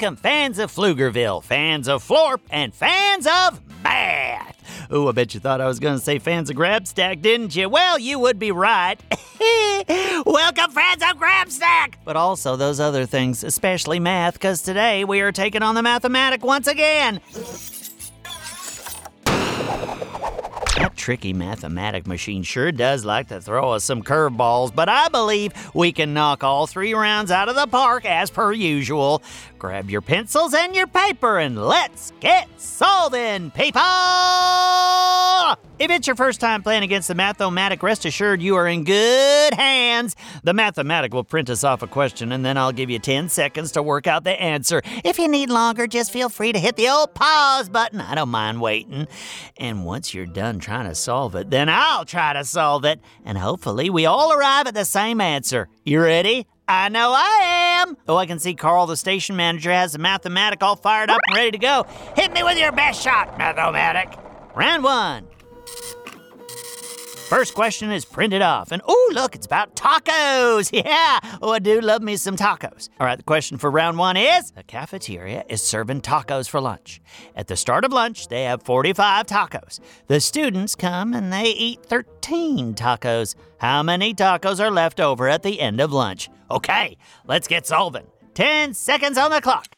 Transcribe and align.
Welcome, 0.00 0.14
fans 0.14 0.60
of 0.60 0.72
Pflugerville, 0.72 1.42
fans 1.42 1.88
of 1.88 2.06
Florp, 2.06 2.38
and 2.50 2.72
fans 2.72 3.26
of 3.26 3.60
math. 3.82 4.86
Oh, 4.92 5.08
I 5.08 5.12
bet 5.12 5.34
you 5.34 5.40
thought 5.40 5.60
I 5.60 5.66
was 5.66 5.80
going 5.80 5.98
to 5.98 6.04
say 6.04 6.20
fans 6.20 6.50
of 6.50 6.56
Grabstack, 6.56 7.20
didn't 7.20 7.56
you? 7.56 7.68
Well, 7.68 7.98
you 7.98 8.20
would 8.20 8.38
be 8.38 8.52
right. 8.52 8.96
Welcome, 10.24 10.70
fans 10.70 11.02
of 11.02 11.18
Grabstack! 11.18 11.94
But 12.04 12.14
also 12.14 12.54
those 12.54 12.78
other 12.78 13.06
things, 13.06 13.42
especially 13.42 13.98
math, 13.98 14.34
because 14.34 14.62
today 14.62 15.02
we 15.02 15.20
are 15.20 15.32
taking 15.32 15.64
on 15.64 15.74
the 15.74 15.82
mathematic 15.82 16.44
once 16.44 16.68
again. 16.68 17.20
Tricky 21.08 21.32
mathematic 21.32 22.06
machine 22.06 22.42
sure 22.42 22.70
does 22.70 23.02
like 23.02 23.28
to 23.28 23.40
throw 23.40 23.72
us 23.72 23.82
some 23.82 24.02
curveballs, 24.02 24.74
but 24.74 24.90
I 24.90 25.08
believe 25.08 25.54
we 25.74 25.90
can 25.90 26.12
knock 26.12 26.44
all 26.44 26.66
three 26.66 26.92
rounds 26.92 27.30
out 27.30 27.48
of 27.48 27.54
the 27.54 27.66
park 27.66 28.04
as 28.04 28.28
per 28.30 28.52
usual. 28.52 29.22
Grab 29.58 29.88
your 29.88 30.02
pencils 30.02 30.52
and 30.52 30.76
your 30.76 30.86
paper 30.86 31.38
and 31.38 31.64
let's 31.64 32.12
get 32.20 32.46
solving, 32.60 33.50
people! 33.52 33.80
If 35.78 35.92
it's 35.92 36.08
your 36.08 36.16
first 36.16 36.40
time 36.40 36.62
playing 36.62 36.82
against 36.82 37.06
the 37.06 37.14
Mathomatic, 37.14 37.82
rest 37.84 38.04
assured 38.04 38.42
you 38.42 38.56
are 38.56 38.66
in 38.66 38.82
good 38.82 39.54
hands. 39.54 40.16
The 40.42 40.52
Mathematic 40.52 41.14
will 41.14 41.22
print 41.22 41.48
us 41.50 41.62
off 41.62 41.82
a 41.82 41.86
question 41.86 42.32
and 42.32 42.44
then 42.44 42.56
I'll 42.56 42.72
give 42.72 42.90
you 42.90 42.98
10 42.98 43.28
seconds 43.28 43.72
to 43.72 43.82
work 43.82 44.08
out 44.08 44.24
the 44.24 44.32
answer. 44.42 44.82
If 45.04 45.18
you 45.20 45.28
need 45.28 45.50
longer, 45.50 45.86
just 45.86 46.10
feel 46.10 46.28
free 46.28 46.52
to 46.52 46.58
hit 46.58 46.74
the 46.76 46.88
old 46.88 47.14
pause 47.14 47.68
button. 47.68 48.00
I 48.00 48.16
don't 48.16 48.28
mind 48.28 48.60
waiting. 48.60 49.06
And 49.56 49.84
once 49.84 50.12
you're 50.12 50.26
done 50.26 50.58
trying 50.58 50.88
to 50.88 50.96
solve 50.98 51.34
it, 51.34 51.50
then 51.50 51.68
I'll 51.68 52.04
try 52.04 52.32
to 52.32 52.44
solve 52.44 52.84
it. 52.84 53.00
And 53.24 53.38
hopefully 53.38 53.90
we 53.90 54.06
all 54.06 54.32
arrive 54.32 54.66
at 54.66 54.74
the 54.74 54.84
same 54.84 55.20
answer. 55.20 55.68
You 55.84 56.02
ready? 56.02 56.46
I 56.68 56.90
know 56.90 57.12
I 57.16 57.80
am. 57.82 57.96
Oh, 58.06 58.16
I 58.16 58.26
can 58.26 58.38
see 58.38 58.54
Carl, 58.54 58.86
the 58.86 58.96
station 58.96 59.36
manager, 59.36 59.72
has 59.72 59.92
the 59.92 59.98
Mathematic 59.98 60.62
all 60.62 60.76
fired 60.76 61.08
up 61.08 61.20
and 61.28 61.36
ready 61.36 61.52
to 61.52 61.58
go. 61.58 61.86
Hit 62.14 62.32
me 62.32 62.42
with 62.42 62.58
your 62.58 62.72
best 62.72 63.02
shot, 63.02 63.38
Mathematic. 63.38 64.18
Round 64.54 64.84
one. 64.84 65.26
First 67.28 67.54
question 67.54 67.92
is 67.92 68.06
printed 68.06 68.40
off, 68.40 68.72
and 68.72 68.80
oh, 68.88 69.10
look, 69.12 69.34
it's 69.34 69.44
about 69.44 69.76
tacos. 69.76 70.70
Yeah, 70.88 71.18
oh, 71.42 71.50
I 71.52 71.58
do 71.58 71.78
love 71.82 72.00
me 72.00 72.16
some 72.16 72.36
tacos. 72.36 72.88
All 72.98 73.06
right, 73.06 73.18
the 73.18 73.22
question 73.22 73.58
for 73.58 73.70
round 73.70 73.98
one 73.98 74.16
is 74.16 74.52
The 74.52 74.62
cafeteria 74.62 75.44
is 75.46 75.60
serving 75.60 76.00
tacos 76.00 76.48
for 76.48 76.58
lunch. 76.58 77.02
At 77.36 77.48
the 77.48 77.56
start 77.56 77.84
of 77.84 77.92
lunch, 77.92 78.28
they 78.28 78.44
have 78.44 78.62
45 78.62 79.26
tacos. 79.26 79.78
The 80.06 80.20
students 80.20 80.74
come 80.74 81.12
and 81.12 81.30
they 81.30 81.50
eat 81.50 81.84
13 81.84 82.74
tacos. 82.74 83.34
How 83.58 83.82
many 83.82 84.14
tacos 84.14 84.58
are 84.58 84.70
left 84.70 84.98
over 84.98 85.28
at 85.28 85.42
the 85.42 85.60
end 85.60 85.82
of 85.82 85.92
lunch? 85.92 86.30
Okay, 86.50 86.96
let's 87.26 87.46
get 87.46 87.66
solving. 87.66 88.06
10 88.32 88.72
seconds 88.72 89.18
on 89.18 89.30
the 89.30 89.42
clock. 89.42 89.77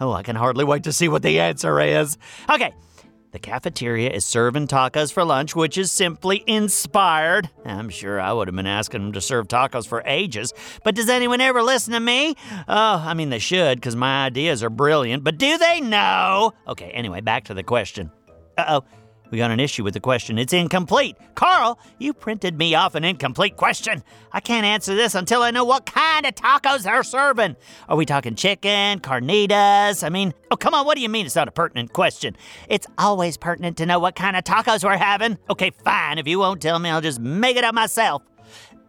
Oh, 0.00 0.12
I 0.12 0.22
can 0.22 0.36
hardly 0.36 0.64
wait 0.64 0.84
to 0.84 0.92
see 0.92 1.08
what 1.08 1.22
the 1.22 1.40
answer 1.40 1.80
is. 1.80 2.18
Okay. 2.48 2.72
The 3.30 3.38
cafeteria 3.38 4.08
is 4.10 4.24
serving 4.24 4.68
tacos 4.68 5.12
for 5.12 5.22
lunch, 5.22 5.54
which 5.54 5.76
is 5.76 5.92
simply 5.92 6.42
inspired. 6.46 7.50
I'm 7.66 7.90
sure 7.90 8.18
I 8.18 8.32
would 8.32 8.48
have 8.48 8.56
been 8.56 8.66
asking 8.66 9.02
them 9.02 9.12
to 9.12 9.20
serve 9.20 9.48
tacos 9.48 9.86
for 9.86 10.02
ages, 10.06 10.54
but 10.82 10.94
does 10.94 11.10
anyone 11.10 11.42
ever 11.42 11.62
listen 11.62 11.92
to 11.92 12.00
me? 12.00 12.36
Oh, 12.66 13.04
I 13.06 13.12
mean, 13.12 13.28
they 13.28 13.38
should, 13.38 13.78
because 13.78 13.96
my 13.96 14.24
ideas 14.24 14.62
are 14.62 14.70
brilliant, 14.70 15.24
but 15.24 15.36
do 15.36 15.58
they 15.58 15.80
know? 15.82 16.54
Okay, 16.66 16.90
anyway, 16.92 17.20
back 17.20 17.44
to 17.44 17.54
the 17.54 17.62
question. 17.62 18.10
Uh 18.56 18.80
oh. 18.80 18.84
We 19.30 19.38
got 19.38 19.50
an 19.50 19.60
issue 19.60 19.84
with 19.84 19.94
the 19.94 20.00
question. 20.00 20.38
It's 20.38 20.52
incomplete. 20.52 21.16
Carl, 21.34 21.78
you 21.98 22.14
printed 22.14 22.56
me 22.56 22.74
off 22.74 22.94
an 22.94 23.04
incomplete 23.04 23.56
question. 23.56 24.02
I 24.32 24.40
can't 24.40 24.64
answer 24.64 24.94
this 24.94 25.14
until 25.14 25.42
I 25.42 25.50
know 25.50 25.64
what 25.64 25.84
kind 25.84 26.24
of 26.24 26.34
tacos 26.34 26.84
they're 26.84 27.02
serving. 27.02 27.56
Are 27.88 27.96
we 27.96 28.06
talking 28.06 28.34
chicken, 28.34 29.00
carnitas? 29.00 30.02
I 30.02 30.08
mean, 30.08 30.32
oh, 30.50 30.56
come 30.56 30.72
on, 30.72 30.86
what 30.86 30.96
do 30.96 31.02
you 31.02 31.08
mean 31.08 31.26
it's 31.26 31.36
not 31.36 31.48
a 31.48 31.52
pertinent 31.52 31.92
question? 31.92 32.36
It's 32.68 32.86
always 32.96 33.36
pertinent 33.36 33.76
to 33.78 33.86
know 33.86 33.98
what 33.98 34.14
kind 34.14 34.36
of 34.36 34.44
tacos 34.44 34.82
we're 34.82 34.96
having. 34.96 35.38
Okay, 35.50 35.70
fine. 35.70 36.18
If 36.18 36.26
you 36.26 36.38
won't 36.38 36.62
tell 36.62 36.78
me, 36.78 36.88
I'll 36.88 37.02
just 37.02 37.20
make 37.20 37.56
it 37.56 37.64
up 37.64 37.74
myself. 37.74 38.22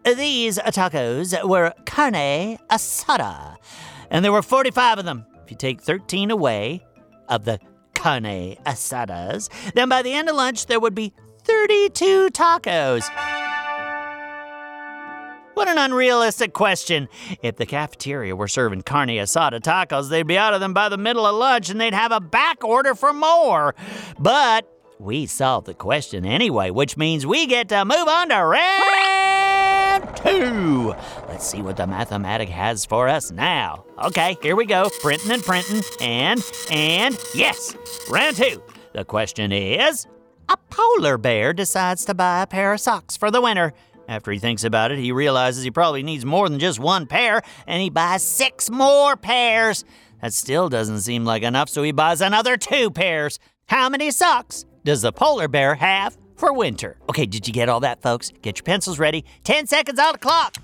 These 0.04 0.58
tacos 0.58 1.46
were 1.46 1.74
carne 1.84 2.58
asada, 2.70 3.56
and 4.10 4.24
there 4.24 4.32
were 4.32 4.40
45 4.42 5.00
of 5.00 5.04
them. 5.04 5.26
If 5.44 5.50
you 5.50 5.56
take 5.58 5.82
13 5.82 6.30
away 6.30 6.86
of 7.28 7.44
the 7.44 7.60
carne 8.00 8.56
asadas, 8.64 9.50
then 9.74 9.88
by 9.88 10.00
the 10.00 10.12
end 10.12 10.28
of 10.28 10.34
lunch 10.34 10.66
there 10.66 10.80
would 10.80 10.94
be 10.94 11.12
32 11.44 12.30
tacos. 12.30 13.08
What 15.52 15.68
an 15.68 15.76
unrealistic 15.76 16.54
question. 16.54 17.08
If 17.42 17.56
the 17.56 17.66
cafeteria 17.66 18.34
were 18.34 18.48
serving 18.48 18.82
carne 18.82 19.08
asada 19.08 19.60
tacos, 19.60 20.08
they'd 20.08 20.26
be 20.26 20.38
out 20.38 20.54
of 20.54 20.60
them 20.60 20.72
by 20.72 20.88
the 20.88 20.96
middle 20.96 21.26
of 21.26 21.34
lunch 21.34 21.68
and 21.68 21.78
they'd 21.78 21.92
have 21.92 22.12
a 22.12 22.20
back 22.20 22.64
order 22.64 22.94
for 22.94 23.12
more. 23.12 23.74
But 24.18 24.66
we 25.00 25.24
solved 25.24 25.66
the 25.66 25.72
question 25.72 26.26
anyway, 26.26 26.70
which 26.70 26.96
means 26.96 27.26
we 27.26 27.46
get 27.46 27.70
to 27.70 27.84
move 27.86 28.06
on 28.06 28.28
to 28.28 28.36
round 28.36 30.16
two. 30.16 30.94
Let's 31.26 31.46
see 31.46 31.62
what 31.62 31.78
the 31.78 31.86
mathematic 31.86 32.50
has 32.50 32.84
for 32.84 33.08
us 33.08 33.30
now. 33.30 33.86
Okay, 34.04 34.36
here 34.42 34.54
we 34.54 34.66
go. 34.66 34.90
Printing 35.00 35.30
and 35.30 35.42
printing. 35.42 35.80
And, 36.02 36.44
and, 36.70 37.18
yes, 37.34 37.74
round 38.10 38.36
two. 38.36 38.62
The 38.92 39.06
question 39.06 39.52
is 39.52 40.06
A 40.50 40.58
polar 40.68 41.16
bear 41.16 41.54
decides 41.54 42.04
to 42.04 42.12
buy 42.12 42.42
a 42.42 42.46
pair 42.46 42.74
of 42.74 42.80
socks 42.80 43.16
for 43.16 43.30
the 43.30 43.40
winter. 43.40 43.72
After 44.06 44.32
he 44.32 44.38
thinks 44.38 44.64
about 44.64 44.92
it, 44.92 44.98
he 44.98 45.12
realizes 45.12 45.64
he 45.64 45.70
probably 45.70 46.02
needs 46.02 46.26
more 46.26 46.46
than 46.46 46.58
just 46.58 46.78
one 46.78 47.06
pair, 47.06 47.40
and 47.66 47.80
he 47.80 47.88
buys 47.88 48.22
six 48.22 48.68
more 48.68 49.16
pairs. 49.16 49.82
That 50.20 50.34
still 50.34 50.68
doesn't 50.68 51.00
seem 51.00 51.24
like 51.24 51.42
enough, 51.42 51.70
so 51.70 51.82
he 51.82 51.92
buys 51.92 52.20
another 52.20 52.58
two 52.58 52.90
pairs. 52.90 53.38
How 53.66 53.88
many 53.88 54.10
socks 54.10 54.66
does 54.90 55.02
the 55.02 55.12
polar 55.12 55.46
bear 55.46 55.76
have 55.76 56.18
for 56.34 56.52
winter? 56.52 56.96
Okay, 57.08 57.24
did 57.24 57.46
you 57.46 57.54
get 57.54 57.68
all 57.68 57.78
that, 57.78 58.02
folks? 58.02 58.32
Get 58.42 58.58
your 58.58 58.64
pencils 58.64 58.98
ready. 58.98 59.24
10 59.44 59.68
seconds 59.68 60.00
on 60.00 60.14
the 60.14 60.18
clock. 60.18 60.56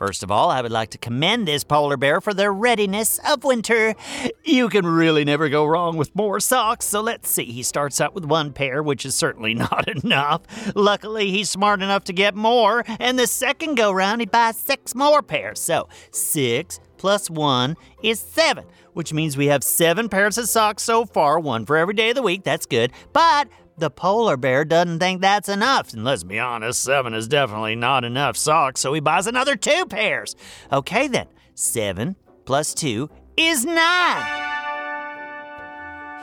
First 0.00 0.22
of 0.22 0.30
all, 0.30 0.50
I 0.50 0.62
would 0.62 0.72
like 0.72 0.88
to 0.92 0.98
commend 0.98 1.46
this 1.46 1.62
polar 1.62 1.98
bear 1.98 2.22
for 2.22 2.32
their 2.32 2.54
readiness 2.54 3.20
of 3.28 3.44
winter. 3.44 3.94
You 4.42 4.70
can 4.70 4.86
really 4.86 5.26
never 5.26 5.50
go 5.50 5.66
wrong 5.66 5.98
with 5.98 6.16
more 6.16 6.40
socks, 6.40 6.86
so 6.86 7.02
let's 7.02 7.28
see. 7.28 7.44
He 7.44 7.62
starts 7.62 8.00
out 8.00 8.14
with 8.14 8.24
one 8.24 8.54
pair, 8.54 8.82
which 8.82 9.04
is 9.04 9.14
certainly 9.14 9.52
not 9.70 9.86
enough. 10.02 10.40
Luckily, 10.74 11.30
he's 11.30 11.50
smart 11.50 11.82
enough 11.82 12.04
to 12.04 12.14
get 12.14 12.34
more, 12.34 12.82
and 12.98 13.18
the 13.18 13.26
second 13.26 13.74
go 13.74 13.92
round, 13.92 14.22
he 14.22 14.26
buys 14.26 14.56
six 14.56 14.94
more 14.94 15.20
pairs. 15.20 15.60
So, 15.60 15.86
six 16.10 16.80
plus 16.96 17.28
one 17.28 17.76
is 18.02 18.20
seven, 18.20 18.64
which 18.94 19.12
means 19.12 19.36
we 19.36 19.48
have 19.48 19.62
seven 19.62 20.08
pairs 20.08 20.38
of 20.38 20.48
socks 20.48 20.82
so 20.82 21.04
far, 21.04 21.38
one 21.38 21.66
for 21.66 21.76
every 21.76 21.92
day 21.92 22.08
of 22.08 22.16
the 22.16 22.22
week. 22.22 22.42
That's 22.42 22.64
good. 22.64 22.90
But 23.12 23.48
the 23.80 23.90
polar 23.90 24.36
bear 24.36 24.64
doesn't 24.64 24.98
think 24.98 25.20
that's 25.20 25.48
enough. 25.48 25.92
And 25.92 26.04
let's 26.04 26.22
be 26.22 26.38
honest, 26.38 26.82
seven 26.82 27.14
is 27.14 27.26
definitely 27.26 27.74
not 27.74 28.04
enough 28.04 28.36
socks, 28.36 28.80
so 28.80 28.92
he 28.92 29.00
buys 29.00 29.26
another 29.26 29.56
two 29.56 29.86
pairs. 29.86 30.36
Okay 30.72 31.08
then, 31.08 31.26
seven 31.54 32.16
plus 32.44 32.74
two 32.74 33.10
is 33.36 33.64
nine. 33.64 34.59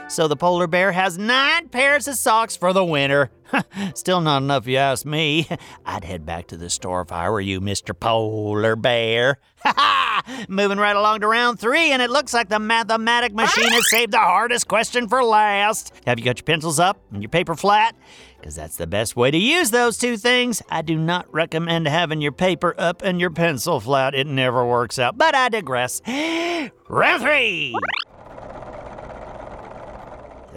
So 0.09 0.29
the 0.29 0.37
polar 0.37 0.67
bear 0.67 0.93
has 0.93 1.17
nine 1.17 1.67
pairs 1.67 2.07
of 2.07 2.15
socks 2.15 2.55
for 2.55 2.71
the 2.71 2.83
winter. 2.83 3.29
Still 3.93 4.21
not 4.21 4.41
enough, 4.41 4.65
you 4.65 4.77
ask 4.77 5.05
me. 5.05 5.47
I'd 5.85 6.05
head 6.05 6.25
back 6.25 6.47
to 6.47 6.57
the 6.57 6.69
store 6.69 7.01
if 7.01 7.11
I 7.11 7.29
were 7.29 7.41
you, 7.41 7.59
Mr. 7.59 7.97
Polar 7.97 8.77
Bear. 8.77 9.37
Ha 9.63 9.73
ha! 9.77 10.45
Moving 10.47 10.77
right 10.77 10.95
along 10.95 11.21
to 11.21 11.27
round 11.27 11.59
three, 11.59 11.91
and 11.91 12.01
it 12.01 12.09
looks 12.09 12.33
like 12.33 12.47
the 12.47 12.57
mathematic 12.59 13.33
machine 13.33 13.69
has 13.69 13.89
saved 13.89 14.13
the 14.13 14.19
hardest 14.19 14.67
question 14.69 15.09
for 15.09 15.23
last. 15.23 15.93
Have 16.05 16.19
you 16.19 16.25
got 16.25 16.37
your 16.37 16.45
pencils 16.45 16.79
up 16.79 17.01
and 17.11 17.21
your 17.21 17.29
paper 17.29 17.55
flat? 17.55 17.93
Because 18.39 18.55
that's 18.55 18.77
the 18.77 18.87
best 18.87 19.17
way 19.17 19.29
to 19.29 19.37
use 19.37 19.71
those 19.71 19.97
two 19.97 20.15
things. 20.15 20.61
I 20.69 20.83
do 20.83 20.97
not 20.97 21.31
recommend 21.33 21.87
having 21.87 22.21
your 22.21 22.31
paper 22.31 22.73
up 22.77 23.01
and 23.01 23.19
your 23.19 23.31
pencil 23.31 23.81
flat. 23.81 24.15
It 24.15 24.27
never 24.27 24.65
works 24.65 24.99
out, 24.99 25.17
but 25.17 25.35
I 25.35 25.49
digress. 25.49 26.01
round 26.87 27.21
three! 27.21 27.75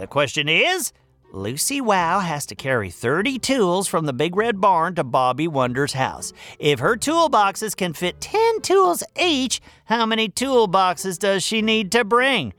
The 0.01 0.07
question 0.07 0.49
is 0.49 0.93
Lucy 1.31 1.79
Wow 1.79 2.21
has 2.21 2.47
to 2.47 2.55
carry 2.55 2.89
30 2.89 3.37
tools 3.37 3.87
from 3.87 4.07
the 4.07 4.13
Big 4.13 4.35
Red 4.35 4.59
Barn 4.59 4.95
to 4.95 5.03
Bobby 5.03 5.47
Wonder's 5.47 5.93
house. 5.93 6.33
If 6.57 6.79
her 6.79 6.97
toolboxes 6.97 7.75
can 7.77 7.93
fit 7.93 8.19
10 8.19 8.61
tools 8.61 9.03
each, 9.21 9.61
how 9.85 10.07
many 10.07 10.27
toolboxes 10.27 11.19
does 11.19 11.43
she 11.43 11.61
need 11.61 11.91
to 11.91 12.03
bring? 12.03 12.55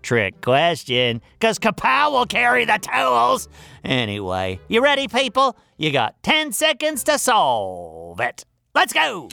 Trick 0.00 0.40
question, 0.40 1.20
because 1.38 1.58
Kapow 1.58 2.12
will 2.12 2.24
carry 2.24 2.64
the 2.64 2.78
tools. 2.78 3.50
Anyway, 3.84 4.58
you 4.66 4.82
ready, 4.82 5.06
people? 5.06 5.54
You 5.76 5.92
got 5.92 6.22
10 6.22 6.52
seconds 6.52 7.04
to 7.04 7.18
solve 7.18 8.20
it. 8.20 8.46
Let's 8.74 8.94
go! 8.94 9.28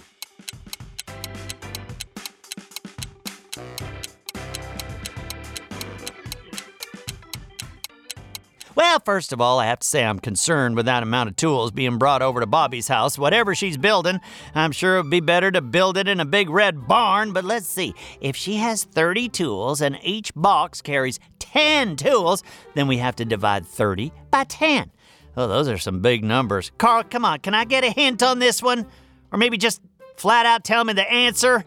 Well, 8.83 8.99
first 8.99 9.31
of 9.31 9.39
all, 9.39 9.59
I 9.59 9.67
have 9.67 9.79
to 9.79 9.87
say 9.87 10.03
I'm 10.03 10.19
concerned 10.19 10.75
with 10.75 10.87
that 10.87 11.03
amount 11.03 11.29
of 11.29 11.37
tools 11.37 11.71
being 11.71 11.97
brought 11.97 12.21
over 12.21 12.41
to 12.41 12.45
Bobby's 12.45 12.89
house. 12.89 13.17
Whatever 13.17 13.55
she's 13.55 13.77
building, 13.77 14.19
I'm 14.53 14.73
sure 14.73 14.97
it 14.97 15.03
would 15.03 15.09
be 15.09 15.21
better 15.21 15.49
to 15.51 15.61
build 15.61 15.95
it 15.95 16.09
in 16.09 16.19
a 16.19 16.25
big 16.25 16.49
red 16.49 16.85
barn. 16.85 17.31
But 17.31 17.45
let's 17.45 17.65
see. 17.65 17.95
If 18.19 18.35
she 18.35 18.57
has 18.57 18.83
30 18.83 19.29
tools 19.29 19.79
and 19.79 19.97
each 20.03 20.33
box 20.35 20.81
carries 20.81 21.21
10 21.39 21.95
tools, 21.95 22.43
then 22.75 22.89
we 22.89 22.97
have 22.97 23.15
to 23.15 23.25
divide 23.25 23.65
30 23.65 24.11
by 24.29 24.43
10. 24.43 24.91
Oh, 25.37 25.47
those 25.47 25.69
are 25.69 25.77
some 25.77 26.01
big 26.01 26.25
numbers. 26.25 26.69
Carl, 26.77 27.05
come 27.05 27.23
on, 27.23 27.39
can 27.39 27.55
I 27.55 27.63
get 27.63 27.85
a 27.85 27.89
hint 27.89 28.21
on 28.21 28.39
this 28.39 28.61
one? 28.61 28.85
Or 29.31 29.37
maybe 29.37 29.57
just 29.57 29.79
flat 30.17 30.45
out 30.45 30.65
tell 30.65 30.83
me 30.83 30.91
the 30.91 31.09
answer? 31.09 31.63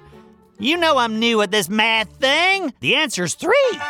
You 0.59 0.77
know 0.77 0.99
I'm 0.99 1.19
new 1.19 1.41
at 1.41 1.51
this 1.51 1.71
math 1.71 2.15
thing. 2.17 2.75
The 2.81 2.97
answer's 2.97 3.33
three. 3.33 3.81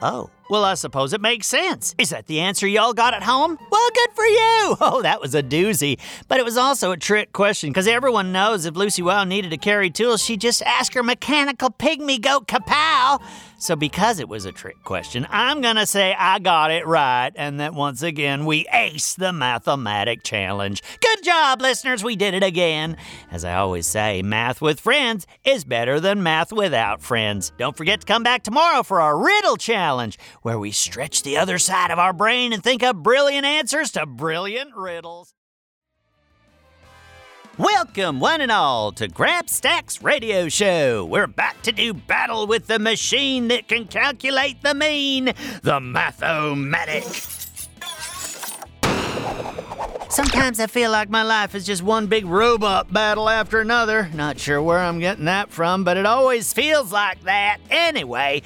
Oh, 0.00 0.30
well, 0.52 0.64
I 0.64 0.74
suppose 0.74 1.14
it 1.14 1.22
makes 1.22 1.46
sense. 1.46 1.94
Is 1.96 2.10
that 2.10 2.26
the 2.26 2.40
answer 2.40 2.66
y'all 2.66 2.92
got 2.92 3.14
at 3.14 3.22
home? 3.22 3.56
Well, 3.70 3.88
good 3.94 4.10
for 4.14 4.24
you. 4.26 4.76
Oh, 4.84 5.00
that 5.00 5.20
was 5.20 5.34
a 5.34 5.42
doozy. 5.42 5.98
But 6.28 6.38
it 6.38 6.44
was 6.44 6.58
also 6.58 6.90
a 6.92 6.96
trick 6.96 7.32
question 7.32 7.70
because 7.70 7.86
everyone 7.86 8.32
knows 8.32 8.66
if 8.66 8.76
Lucy 8.76 9.00
Wow 9.00 9.24
needed 9.24 9.50
to 9.52 9.56
carry 9.56 9.88
tools, 9.88 10.22
she'd 10.22 10.42
just 10.42 10.60
ask 10.62 10.92
her 10.92 11.02
mechanical 11.02 11.70
pygmy 11.70 12.20
goat 12.20 12.46
kapow. 12.46 13.22
So, 13.62 13.76
because 13.76 14.18
it 14.18 14.28
was 14.28 14.44
a 14.44 14.50
trick 14.50 14.82
question, 14.82 15.24
I'm 15.30 15.60
going 15.60 15.76
to 15.76 15.86
say 15.86 16.16
I 16.18 16.40
got 16.40 16.72
it 16.72 16.84
right 16.84 17.30
and 17.36 17.60
that 17.60 17.74
once 17.74 18.02
again 18.02 18.44
we 18.44 18.64
aced 18.64 19.18
the 19.18 19.32
mathematic 19.32 20.24
challenge. 20.24 20.82
Good 21.00 21.22
job, 21.22 21.60
listeners. 21.60 22.02
We 22.02 22.16
did 22.16 22.34
it 22.34 22.42
again. 22.42 22.96
As 23.30 23.44
I 23.44 23.54
always 23.54 23.86
say, 23.86 24.20
math 24.20 24.60
with 24.60 24.80
friends 24.80 25.28
is 25.44 25.62
better 25.62 26.00
than 26.00 26.24
math 26.24 26.52
without 26.52 27.02
friends. 27.02 27.52
Don't 27.56 27.76
forget 27.76 28.00
to 28.00 28.06
come 28.06 28.24
back 28.24 28.42
tomorrow 28.42 28.82
for 28.82 29.00
our 29.00 29.16
riddle 29.16 29.56
challenge, 29.56 30.18
where 30.42 30.58
we 30.58 30.72
stretch 30.72 31.22
the 31.22 31.38
other 31.38 31.60
side 31.60 31.92
of 31.92 32.00
our 32.00 32.12
brain 32.12 32.52
and 32.52 32.64
think 32.64 32.82
up 32.82 32.96
brilliant 32.96 33.46
answers 33.46 33.92
to 33.92 34.06
brilliant 34.06 34.74
riddles. 34.74 35.34
Welcome, 37.58 38.18
one 38.18 38.40
and 38.40 38.50
all, 38.50 38.92
to 38.92 39.08
Grabstack's 39.08 40.02
radio 40.02 40.48
show. 40.48 41.04
We're 41.04 41.24
about 41.24 41.62
to 41.64 41.72
do 41.72 41.92
battle 41.92 42.46
with 42.46 42.66
the 42.66 42.78
machine 42.78 43.48
that 43.48 43.68
can 43.68 43.84
calculate 43.84 44.62
the 44.62 44.72
mean, 44.72 45.26
the 45.62 45.78
Mathomatic. 45.78 47.31
Sometimes 50.12 50.60
I 50.60 50.66
feel 50.66 50.90
like 50.90 51.08
my 51.08 51.22
life 51.22 51.54
is 51.54 51.64
just 51.64 51.82
one 51.82 52.06
big 52.06 52.26
robot 52.26 52.92
battle 52.92 53.30
after 53.30 53.62
another. 53.62 54.10
Not 54.12 54.38
sure 54.38 54.60
where 54.60 54.78
I'm 54.78 54.98
getting 54.98 55.24
that 55.24 55.48
from, 55.48 55.84
but 55.84 55.96
it 55.96 56.04
always 56.04 56.52
feels 56.52 56.92
like 56.92 57.22
that. 57.22 57.60
Anyway, 57.70 58.42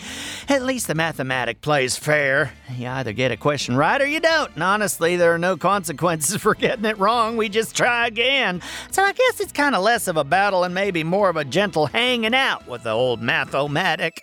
at 0.48 0.62
least 0.62 0.86
the 0.86 0.94
mathematic 0.94 1.62
plays 1.62 1.96
fair. 1.96 2.52
You 2.76 2.86
either 2.86 3.12
get 3.12 3.32
a 3.32 3.36
question 3.36 3.76
right 3.76 4.00
or 4.00 4.06
you 4.06 4.20
don't. 4.20 4.54
And 4.54 4.62
honestly, 4.62 5.16
there 5.16 5.34
are 5.34 5.38
no 5.38 5.56
consequences 5.56 6.36
for 6.40 6.54
getting 6.54 6.84
it 6.84 6.98
wrong. 6.98 7.36
We 7.36 7.48
just 7.48 7.76
try 7.76 8.06
again. 8.06 8.62
So 8.92 9.02
I 9.02 9.12
guess 9.12 9.40
it's 9.40 9.50
kind 9.50 9.74
of 9.74 9.82
less 9.82 10.06
of 10.06 10.16
a 10.16 10.22
battle 10.22 10.62
and 10.62 10.72
maybe 10.72 11.02
more 11.02 11.28
of 11.28 11.36
a 11.36 11.44
gentle 11.44 11.86
hanging 11.86 12.34
out 12.34 12.68
with 12.68 12.84
the 12.84 12.92
old 12.92 13.20
mathomatic. 13.20 14.20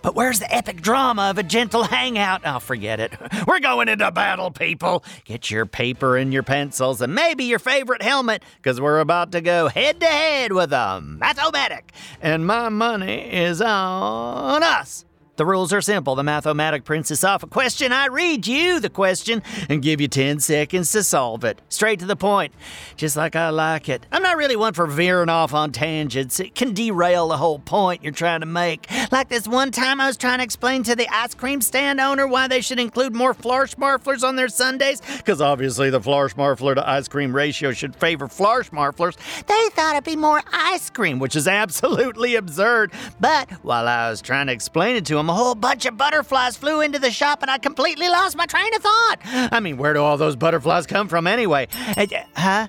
But 0.00 0.14
where's 0.14 0.38
the 0.38 0.54
epic 0.54 0.80
drama 0.80 1.28
of 1.28 1.36
a 1.36 1.42
gentle 1.42 1.82
hangout? 1.82 2.46
I'll 2.46 2.56
oh, 2.56 2.60
forget 2.60 2.98
it. 2.98 3.12
We're 3.46 3.60
going 3.60 3.88
into 3.88 4.10
battle, 4.10 4.50
people. 4.50 5.04
Get 5.24 5.50
your 5.50 5.66
paper 5.66 6.16
and 6.16 6.32
your 6.32 6.42
pencil 6.42 6.77
pencils, 6.78 7.00
and 7.00 7.12
maybe 7.14 7.44
your 7.44 7.58
favorite 7.58 8.02
helmet, 8.02 8.42
because 8.56 8.80
we're 8.80 9.00
about 9.00 9.32
to 9.32 9.40
go 9.40 9.68
head 9.68 9.98
to 10.00 10.06
head 10.06 10.52
with 10.52 10.72
a 10.72 11.02
Mathomatic. 11.02 11.90
And 12.22 12.46
my 12.46 12.68
money 12.68 13.32
is 13.32 13.60
on 13.60 14.62
us. 14.62 15.04
The 15.38 15.46
rules 15.46 15.72
are 15.72 15.80
simple. 15.80 16.16
The 16.16 16.24
Mathomatic 16.24 16.82
prints 16.82 17.12
us 17.12 17.22
off 17.22 17.44
a 17.44 17.46
question. 17.46 17.92
I 17.92 18.06
read 18.06 18.48
you 18.48 18.80
the 18.80 18.90
question 18.90 19.40
and 19.68 19.80
give 19.80 20.00
you 20.00 20.08
10 20.08 20.40
seconds 20.40 20.90
to 20.90 21.04
solve 21.04 21.44
it. 21.44 21.60
Straight 21.68 22.00
to 22.00 22.06
the 22.06 22.16
point, 22.16 22.52
just 22.96 23.14
like 23.14 23.36
I 23.36 23.50
like 23.50 23.88
it. 23.88 24.04
I'm 24.10 24.24
not 24.24 24.36
really 24.36 24.56
one 24.56 24.72
for 24.72 24.88
veering 24.88 25.28
off 25.28 25.54
on 25.54 25.70
tangents. 25.70 26.40
It 26.40 26.56
can 26.56 26.74
derail 26.74 27.28
the 27.28 27.36
whole 27.36 27.60
point 27.60 28.02
you're 28.02 28.12
trying 28.12 28.40
to 28.40 28.46
make. 28.46 28.90
Like 29.12 29.28
this 29.28 29.46
one 29.46 29.70
time 29.70 30.00
I 30.00 30.08
was 30.08 30.16
trying 30.16 30.38
to 30.38 30.44
explain 30.44 30.82
to 30.82 30.96
the 30.96 31.06
ice 31.14 31.34
cream 31.34 31.60
stand 31.60 32.00
owner 32.00 32.26
why 32.26 32.48
they 32.48 32.60
should 32.60 32.80
include 32.80 33.14
more 33.14 33.32
Flarschmarflers 33.32 34.26
on 34.26 34.34
their 34.34 34.48
sundays, 34.48 35.00
because 35.18 35.40
obviously 35.40 35.88
the 35.88 36.00
Flarschmarfler 36.00 36.74
to 36.74 36.90
ice 36.90 37.06
cream 37.06 37.32
ratio 37.32 37.70
should 37.70 37.94
favor 37.94 38.26
Flarschmarflers. 38.26 39.16
They 39.46 39.68
thought 39.70 39.94
it'd 39.94 40.02
be 40.02 40.16
more 40.16 40.42
ice 40.52 40.90
cream, 40.90 41.20
which 41.20 41.36
is 41.36 41.46
absolutely 41.62 42.34
absurd. 42.34 42.90
But 43.20 43.52
while 43.62 43.86
I 43.86 44.10
was 44.10 44.20
trying 44.20 44.48
to 44.48 44.52
explain 44.52 44.96
it 44.96 45.06
to 45.06 45.14
them, 45.14 45.27
a 45.28 45.34
whole 45.34 45.54
bunch 45.54 45.86
of 45.86 45.96
butterflies 45.96 46.56
flew 46.56 46.80
into 46.80 46.98
the 46.98 47.10
shop 47.10 47.42
and 47.42 47.50
I 47.50 47.58
completely 47.58 48.08
lost 48.08 48.36
my 48.36 48.46
train 48.46 48.74
of 48.74 48.82
thought. 48.82 49.16
I 49.24 49.60
mean, 49.60 49.76
where 49.76 49.94
do 49.94 50.00
all 50.00 50.16
those 50.16 50.36
butterflies 50.36 50.86
come 50.86 51.08
from 51.08 51.26
anyway? 51.26 51.68
Uh, 51.96 52.06
huh? 52.34 52.68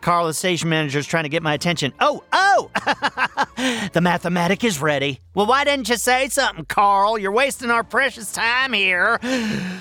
Carl, 0.00 0.26
the 0.26 0.34
station 0.34 0.68
manager, 0.68 0.98
is 0.98 1.06
trying 1.06 1.24
to 1.24 1.28
get 1.28 1.42
my 1.42 1.54
attention. 1.54 1.92
Oh, 2.00 2.24
oh! 2.32 2.70
the 3.92 4.00
mathematic 4.00 4.64
is 4.64 4.80
ready. 4.80 5.20
Well, 5.34 5.46
why 5.46 5.64
didn't 5.64 5.88
you 5.88 5.96
say 5.96 6.28
something, 6.28 6.64
Carl? 6.64 7.18
You're 7.18 7.32
wasting 7.32 7.70
our 7.70 7.84
precious 7.84 8.32
time 8.32 8.72
here. 8.72 9.18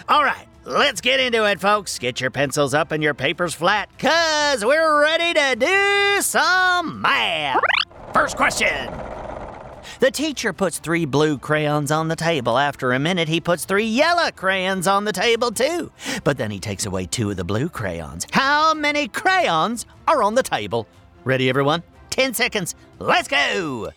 All 0.10 0.24
right, 0.24 0.46
let's 0.66 1.00
get 1.02 1.20
into 1.20 1.50
it, 1.50 1.60
folks. 1.62 1.98
Get 2.00 2.20
your 2.20 2.32
pencils 2.32 2.74
up 2.74 2.92
and 2.92 3.02
your 3.02 3.14
papers 3.14 3.54
flat, 3.54 3.90
because 3.96 4.66
we're 4.66 5.02
ready 5.02 5.34
to 5.34 5.56
do 5.56 6.22
some 6.22 7.02
math. 7.02 7.62
First 8.14 8.36
question. 8.36 9.09
The 10.00 10.12
teacher 10.12 10.54
puts 10.54 10.80
three 10.80 11.06
blue 11.06 11.38
crayons 11.38 11.92
on 11.92 12.08
the 12.08 12.16
table. 12.16 12.58
After 12.58 12.94
a 12.94 13.00
minute, 13.00 13.28
he 13.28 13.42
puts 13.42 13.66
three 13.66 13.86
yellow 13.86 14.32
crayons 14.32 14.88
on 14.88 15.06
the 15.06 15.14
table, 15.14 15.52
too. 15.52 15.92
But 16.24 16.38
then 16.38 16.52
he 16.52 16.60
takes 16.60 16.86
away 16.86 17.06
two 17.06 17.32
of 17.32 17.38
the 17.38 17.44
blue 17.44 17.70
crayons. 17.70 18.28
How 18.32 18.74
many 18.74 19.08
crayons 19.08 19.86
are 20.08 20.24
on 20.24 20.36
the 20.36 20.44
table? 20.44 20.88
Ready, 21.24 21.50
everyone? 21.50 21.84
10 22.12 22.34
seconds. 22.34 22.76
Let's 23.00 23.28
go! 23.28 23.92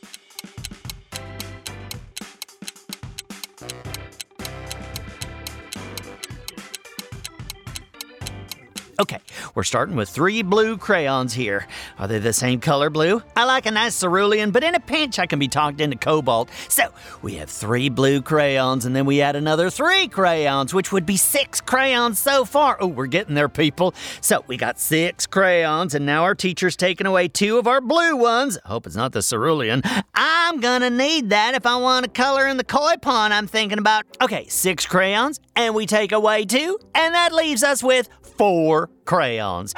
Okay, 9.01 9.19
we're 9.55 9.63
starting 9.63 9.97
with 9.97 10.11
three 10.11 10.43
blue 10.43 10.77
crayons 10.77 11.33
here. 11.33 11.67
Are 11.99 12.07
they 12.07 12.19
the 12.19 12.35
same 12.35 12.61
color 12.61 12.91
blue? 12.91 13.23
I 13.35 13.45
like 13.45 13.65
a 13.65 13.71
nice 13.71 13.99
cerulean, 13.99 14.51
but 14.51 14.63
in 14.63 14.75
a 14.75 14.81
pinch 14.81 15.19
I 15.19 15.25
can 15.25 15.39
be 15.39 15.49
talked 15.49 15.81
into 15.81 15.97
cobalt. 15.97 16.51
So 16.69 16.85
we 17.23 17.37
have 17.37 17.49
three 17.49 17.89
blue 17.89 18.21
crayons, 18.21 18.85
and 18.85 18.95
then 18.95 19.07
we 19.07 19.23
add 19.23 19.35
another 19.35 19.71
three 19.71 20.09
crayons, 20.09 20.75
which 20.75 20.93
would 20.93 21.07
be 21.07 21.17
six 21.17 21.61
crayons 21.63 22.19
so 22.19 22.45
far. 22.45 22.77
Oh, 22.81 22.87
we're 22.87 23.07
getting 23.07 23.35
there, 23.35 23.49
people. 23.49 23.95
So 24.21 24.45
we 24.47 24.59
got 24.59 24.79
six 24.79 25.27
crayons, 25.27 25.95
and 25.95 26.05
now 26.05 26.25
our 26.25 26.35
teacher's 26.35 26.77
taking 26.77 27.07
away 27.07 27.29
two 27.29 27.57
of 27.57 27.67
our 27.67 27.81
blue 27.81 28.15
ones. 28.15 28.59
I 28.63 28.69
hope 28.69 28.87
it's 28.87 28.97
not 28.97 29.13
the 29.13 29.23
cerulean. 29.23 29.83
I'm 30.15 30.61
gonna 30.61 30.91
need 30.91 31.31
that 31.31 31.55
if 31.55 31.65
I 31.65 31.77
want 31.77 32.05
to 32.05 32.11
color 32.11 32.47
in 32.47 32.59
the 32.59 32.65
koi 32.65 32.97
pond 33.01 33.33
I'm 33.33 33.47
thinking 33.47 33.79
about. 33.79 34.05
Okay, 34.21 34.47
six 34.49 34.85
crayons, 34.85 35.41
and 35.57 35.75
we 35.75 35.87
take 35.87 36.13
away 36.13 36.45
two, 36.45 36.79
and 36.95 37.15
that 37.15 37.33
leaves 37.33 37.63
us 37.63 37.83
with 37.83 38.11
four 38.43 38.91
crayons. 39.05 39.73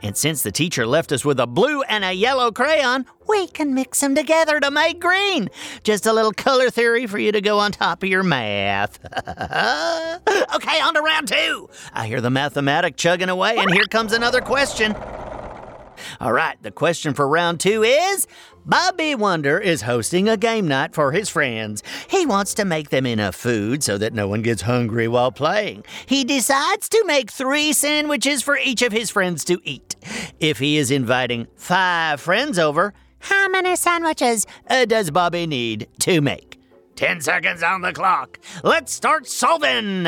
And 0.00 0.16
since 0.16 0.44
the 0.44 0.52
teacher 0.52 0.86
left 0.86 1.10
us 1.10 1.24
with 1.24 1.40
a 1.40 1.46
blue 1.48 1.82
and 1.82 2.04
a 2.04 2.12
yellow 2.12 2.52
crayon, 2.52 3.04
we 3.28 3.48
can 3.48 3.74
mix 3.74 3.98
them 3.98 4.14
together 4.14 4.60
to 4.60 4.70
make 4.70 5.00
green. 5.00 5.48
Just 5.82 6.06
a 6.06 6.12
little 6.12 6.30
color 6.30 6.70
theory 6.70 7.08
for 7.08 7.18
you 7.18 7.32
to 7.32 7.40
go 7.40 7.58
on 7.58 7.72
top 7.72 8.04
of 8.04 8.08
your 8.08 8.22
math. 8.22 9.00
okay, 10.54 10.80
on 10.80 10.94
to 10.94 11.00
round 11.00 11.26
two. 11.26 11.68
I 11.92 12.06
hear 12.06 12.20
the 12.20 12.30
mathematic 12.30 12.96
chugging 12.96 13.28
away, 13.28 13.56
and 13.56 13.72
here 13.72 13.86
comes 13.86 14.12
another 14.12 14.40
question. 14.40 14.94
All 16.20 16.32
right, 16.32 16.60
the 16.62 16.70
question 16.70 17.14
for 17.14 17.28
round 17.28 17.60
two 17.60 17.82
is 17.82 18.26
Bobby 18.66 19.14
Wonder 19.14 19.58
is 19.58 19.82
hosting 19.82 20.28
a 20.28 20.36
game 20.36 20.66
night 20.66 20.94
for 20.94 21.12
his 21.12 21.28
friends. 21.28 21.82
He 22.08 22.24
wants 22.24 22.54
to 22.54 22.64
make 22.64 22.90
them 22.90 23.06
enough 23.06 23.34
food 23.34 23.82
so 23.82 23.98
that 23.98 24.14
no 24.14 24.26
one 24.26 24.42
gets 24.42 24.62
hungry 24.62 25.06
while 25.06 25.30
playing. 25.30 25.84
He 26.06 26.24
decides 26.24 26.88
to 26.88 27.04
make 27.06 27.30
three 27.30 27.72
sandwiches 27.72 28.42
for 28.42 28.56
each 28.56 28.82
of 28.82 28.92
his 28.92 29.10
friends 29.10 29.44
to 29.44 29.60
eat. 29.64 29.96
If 30.40 30.58
he 30.58 30.78
is 30.78 30.90
inviting 30.90 31.46
five 31.56 32.20
friends 32.20 32.58
over, 32.58 32.94
how 33.18 33.48
many 33.48 33.76
sandwiches 33.76 34.46
uh, 34.68 34.84
does 34.86 35.10
Bobby 35.10 35.46
need 35.46 35.88
to 36.00 36.20
make? 36.20 36.60
10 36.96 37.20
seconds 37.20 37.62
on 37.62 37.82
the 37.82 37.92
clock. 37.92 38.38
Let's 38.62 38.92
start 38.92 39.26
solving. 39.26 40.06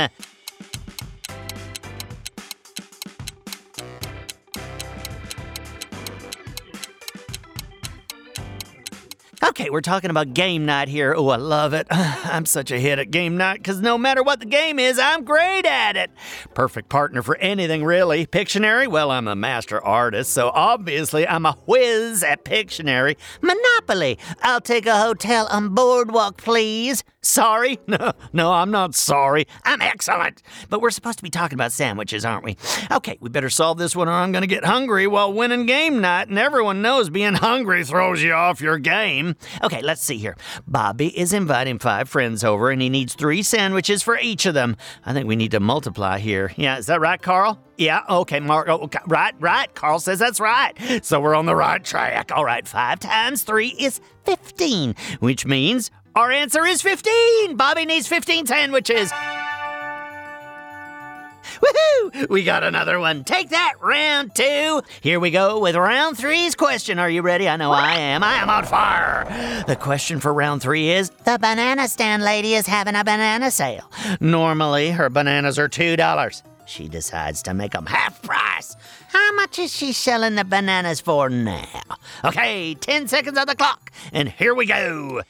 Okay, 9.58 9.70
we're 9.70 9.80
talking 9.80 10.10
about 10.10 10.34
game 10.34 10.66
night 10.66 10.86
here. 10.86 11.14
Oh, 11.16 11.30
I 11.30 11.36
love 11.36 11.72
it. 11.72 11.86
I'm 11.90 12.44
such 12.44 12.70
a 12.70 12.78
hit 12.78 12.98
at 12.98 13.10
game 13.10 13.38
night 13.38 13.56
because 13.56 13.80
no 13.80 13.96
matter 13.96 14.22
what 14.22 14.38
the 14.38 14.44
game 14.44 14.78
is, 14.78 14.98
I'm 14.98 15.24
great 15.24 15.64
at 15.64 15.96
it. 15.96 16.10
Perfect 16.52 16.90
partner 16.90 17.22
for 17.22 17.38
anything, 17.38 17.82
really. 17.82 18.26
Pictionary? 18.26 18.86
Well, 18.86 19.10
I'm 19.10 19.26
a 19.26 19.34
master 19.34 19.82
artist, 19.82 20.34
so 20.34 20.50
obviously 20.52 21.26
I'm 21.26 21.46
a 21.46 21.56
whiz 21.64 22.22
at 22.22 22.44
Pictionary. 22.44 23.16
Monopoly? 23.40 24.18
I'll 24.42 24.60
take 24.60 24.84
a 24.84 24.98
hotel 24.98 25.46
on 25.50 25.74
Boardwalk, 25.74 26.36
please. 26.36 27.02
Sorry? 27.26 27.78
No, 27.88 28.12
no, 28.32 28.52
I'm 28.52 28.70
not 28.70 28.94
sorry. 28.94 29.46
I'm 29.64 29.80
excellent. 29.80 30.42
But 30.68 30.80
we're 30.80 30.90
supposed 30.90 31.18
to 31.18 31.22
be 31.22 31.30
talking 31.30 31.54
about 31.54 31.72
sandwiches, 31.72 32.24
aren't 32.24 32.44
we? 32.44 32.56
Okay, 32.90 33.16
we 33.20 33.30
better 33.30 33.48
solve 33.48 33.78
this 33.78 33.96
one 33.96 34.08
or 34.08 34.12
I'm 34.12 34.32
going 34.32 34.42
to 34.42 34.48
get 34.48 34.64
hungry 34.64 35.06
while 35.06 35.32
winning 35.32 35.66
game 35.66 36.00
night, 36.00 36.28
and 36.28 36.38
everyone 36.38 36.82
knows 36.82 37.08
being 37.08 37.34
hungry 37.34 37.84
throws 37.84 38.22
you 38.22 38.32
off 38.32 38.60
your 38.60 38.78
game. 38.78 39.34
Okay, 39.62 39.80
let's 39.82 40.02
see 40.02 40.18
here. 40.18 40.36
Bobby 40.66 41.16
is 41.18 41.32
inviting 41.32 41.78
five 41.78 42.08
friends 42.08 42.44
over, 42.44 42.70
and 42.70 42.82
he 42.82 42.88
needs 42.88 43.14
three 43.14 43.42
sandwiches 43.42 44.02
for 44.02 44.18
each 44.18 44.44
of 44.46 44.54
them. 44.54 44.76
I 45.04 45.12
think 45.14 45.26
we 45.26 45.36
need 45.36 45.52
to 45.52 45.60
multiply 45.60 46.18
here. 46.18 46.52
Yeah, 46.56 46.76
is 46.78 46.86
that 46.86 47.00
right, 47.00 47.20
Carl? 47.22 47.58
Yeah, 47.78 48.02
okay, 48.08 48.40
Mark. 48.40 48.68
Oh, 48.68 48.78
okay, 48.82 48.98
right, 49.06 49.34
right. 49.38 49.72
Carl 49.74 50.00
says 50.00 50.18
that's 50.18 50.40
right. 50.40 50.72
So 51.02 51.20
we're 51.20 51.34
on 51.34 51.46
the 51.46 51.56
right 51.56 51.82
track. 51.82 52.30
All 52.34 52.44
right, 52.44 52.66
five 52.66 53.00
times 53.00 53.42
three 53.42 53.68
is 53.78 54.00
15, 54.24 54.94
which 55.20 55.46
means 55.46 55.90
our 56.16 56.30
answer 56.32 56.64
is 56.64 56.82
15. 56.82 57.56
Bobby 57.56 57.84
needs 57.84 58.08
15 58.08 58.46
sandwiches. 58.46 59.12
Woohoo! 61.60 62.28
We 62.28 62.42
got 62.42 62.64
another 62.64 62.98
one. 62.98 63.24
Take 63.24 63.50
that, 63.50 63.74
round 63.80 64.34
two. 64.34 64.82
Here 65.00 65.20
we 65.20 65.30
go 65.30 65.60
with 65.60 65.76
round 65.76 66.16
three's 66.18 66.54
question. 66.54 66.98
Are 66.98 67.08
you 67.08 67.22
ready? 67.22 67.48
I 67.48 67.56
know 67.56 67.70
I 67.70 67.94
am. 67.94 68.22
I 68.22 68.34
am 68.36 68.50
on 68.50 68.64
fire. 68.64 69.64
The 69.66 69.76
question 69.76 70.20
for 70.20 70.32
round 70.32 70.62
three 70.62 70.90
is 70.90 71.10
The 71.24 71.38
banana 71.38 71.88
stand 71.88 72.24
lady 72.24 72.54
is 72.54 72.66
having 72.66 72.94
a 72.94 73.04
banana 73.04 73.50
sale. 73.50 73.90
Normally, 74.20 74.90
her 74.90 75.08
bananas 75.10 75.58
are 75.58 75.68
$2. 75.68 76.42
She 76.66 76.88
decides 76.88 77.42
to 77.44 77.54
make 77.54 77.72
them 77.72 77.86
half 77.86 78.20
price. 78.22 78.76
How 79.08 79.32
much 79.34 79.58
is 79.58 79.72
she 79.74 79.92
selling 79.92 80.34
the 80.34 80.44
bananas 80.44 81.00
for 81.00 81.30
now? 81.30 81.64
Okay, 82.24 82.74
10 82.74 83.08
seconds 83.08 83.38
on 83.38 83.46
the 83.46 83.54
clock, 83.54 83.92
and 84.12 84.28
here 84.28 84.54
we 84.54 84.66
go. 84.66 85.22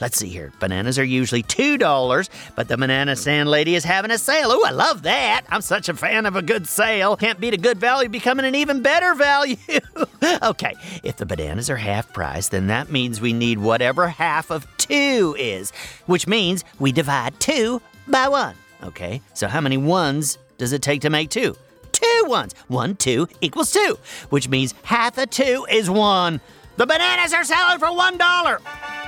Let's 0.00 0.18
see 0.18 0.28
here. 0.28 0.50
Bananas 0.58 0.98
are 0.98 1.04
usually 1.04 1.42
$2, 1.42 2.28
but 2.56 2.68
the 2.68 2.78
banana 2.78 3.14
stand 3.16 3.50
lady 3.50 3.74
is 3.74 3.84
having 3.84 4.10
a 4.10 4.16
sale. 4.16 4.50
Ooh, 4.50 4.62
I 4.64 4.70
love 4.70 5.02
that. 5.02 5.42
I'm 5.50 5.60
such 5.60 5.90
a 5.90 5.94
fan 5.94 6.24
of 6.24 6.36
a 6.36 6.42
good 6.42 6.66
sale. 6.66 7.16
Can't 7.16 7.38
beat 7.38 7.52
a 7.52 7.58
good 7.58 7.78
value 7.78 8.08
becoming 8.08 8.46
an 8.46 8.54
even 8.54 8.80
better 8.80 9.14
value. 9.14 9.56
okay, 10.42 10.74
if 11.02 11.16
the 11.16 11.26
bananas 11.26 11.68
are 11.68 11.76
half 11.76 12.10
price, 12.14 12.48
then 12.48 12.68
that 12.68 12.90
means 12.90 13.20
we 13.20 13.34
need 13.34 13.58
whatever 13.58 14.08
half 14.08 14.50
of 14.50 14.66
2 14.78 15.36
is, 15.38 15.70
which 16.06 16.26
means 16.26 16.64
we 16.78 16.92
divide 16.92 17.38
2 17.38 17.82
by 18.08 18.26
1. 18.26 18.54
Okay, 18.84 19.20
so 19.34 19.48
how 19.48 19.60
many 19.60 19.76
ones 19.76 20.38
does 20.56 20.72
it 20.72 20.80
take 20.80 21.02
to 21.02 21.10
make 21.10 21.28
2? 21.28 21.54
Two 21.92 22.24
ones. 22.26 22.54
1, 22.68 22.96
2 22.96 23.28
equals 23.42 23.70
2, 23.72 23.98
which 24.30 24.48
means 24.48 24.74
half 24.82 25.18
of 25.18 25.28
2 25.28 25.66
is 25.70 25.90
1. 25.90 26.40
The 26.78 26.86
bananas 26.86 27.34
are 27.34 27.44
selling 27.44 27.78
for 27.78 27.88
$1. 27.88 28.99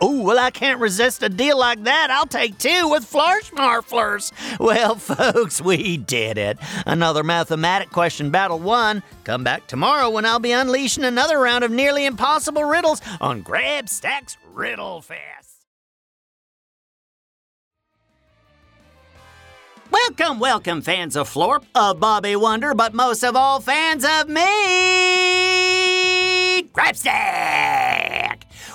Oh, 0.00 0.22
well, 0.22 0.38
I 0.38 0.50
can't 0.50 0.78
resist 0.80 1.22
a 1.24 1.28
deal 1.28 1.58
like 1.58 1.82
that. 1.84 2.10
I'll 2.10 2.26
take 2.26 2.56
two 2.58 2.88
with 2.88 3.10
Flarschmarflers. 3.10 4.32
Well, 4.60 4.94
folks, 4.96 5.60
we 5.60 5.96
did 5.96 6.38
it. 6.38 6.56
Another 6.86 7.24
mathematic 7.24 7.90
question 7.90 8.30
battle 8.30 8.60
won. 8.60 9.02
Come 9.24 9.42
back 9.42 9.66
tomorrow 9.66 10.08
when 10.08 10.24
I'll 10.24 10.38
be 10.38 10.52
unleashing 10.52 11.04
another 11.04 11.40
round 11.40 11.64
of 11.64 11.72
nearly 11.72 12.06
impossible 12.06 12.64
riddles 12.64 13.00
on 13.20 13.42
Grabstack's 13.42 14.36
Riddle 14.52 15.02
Fest. 15.02 15.18
Welcome, 19.90 20.38
welcome, 20.38 20.82
fans 20.82 21.16
of 21.16 21.28
Florp, 21.28 21.64
of 21.74 21.98
Bobby 21.98 22.36
Wonder, 22.36 22.74
but 22.74 22.92
most 22.94 23.24
of 23.24 23.34
all, 23.34 23.58
fans 23.58 24.04
of 24.04 24.28
me, 24.28 24.42
Grabstack! 26.72 28.07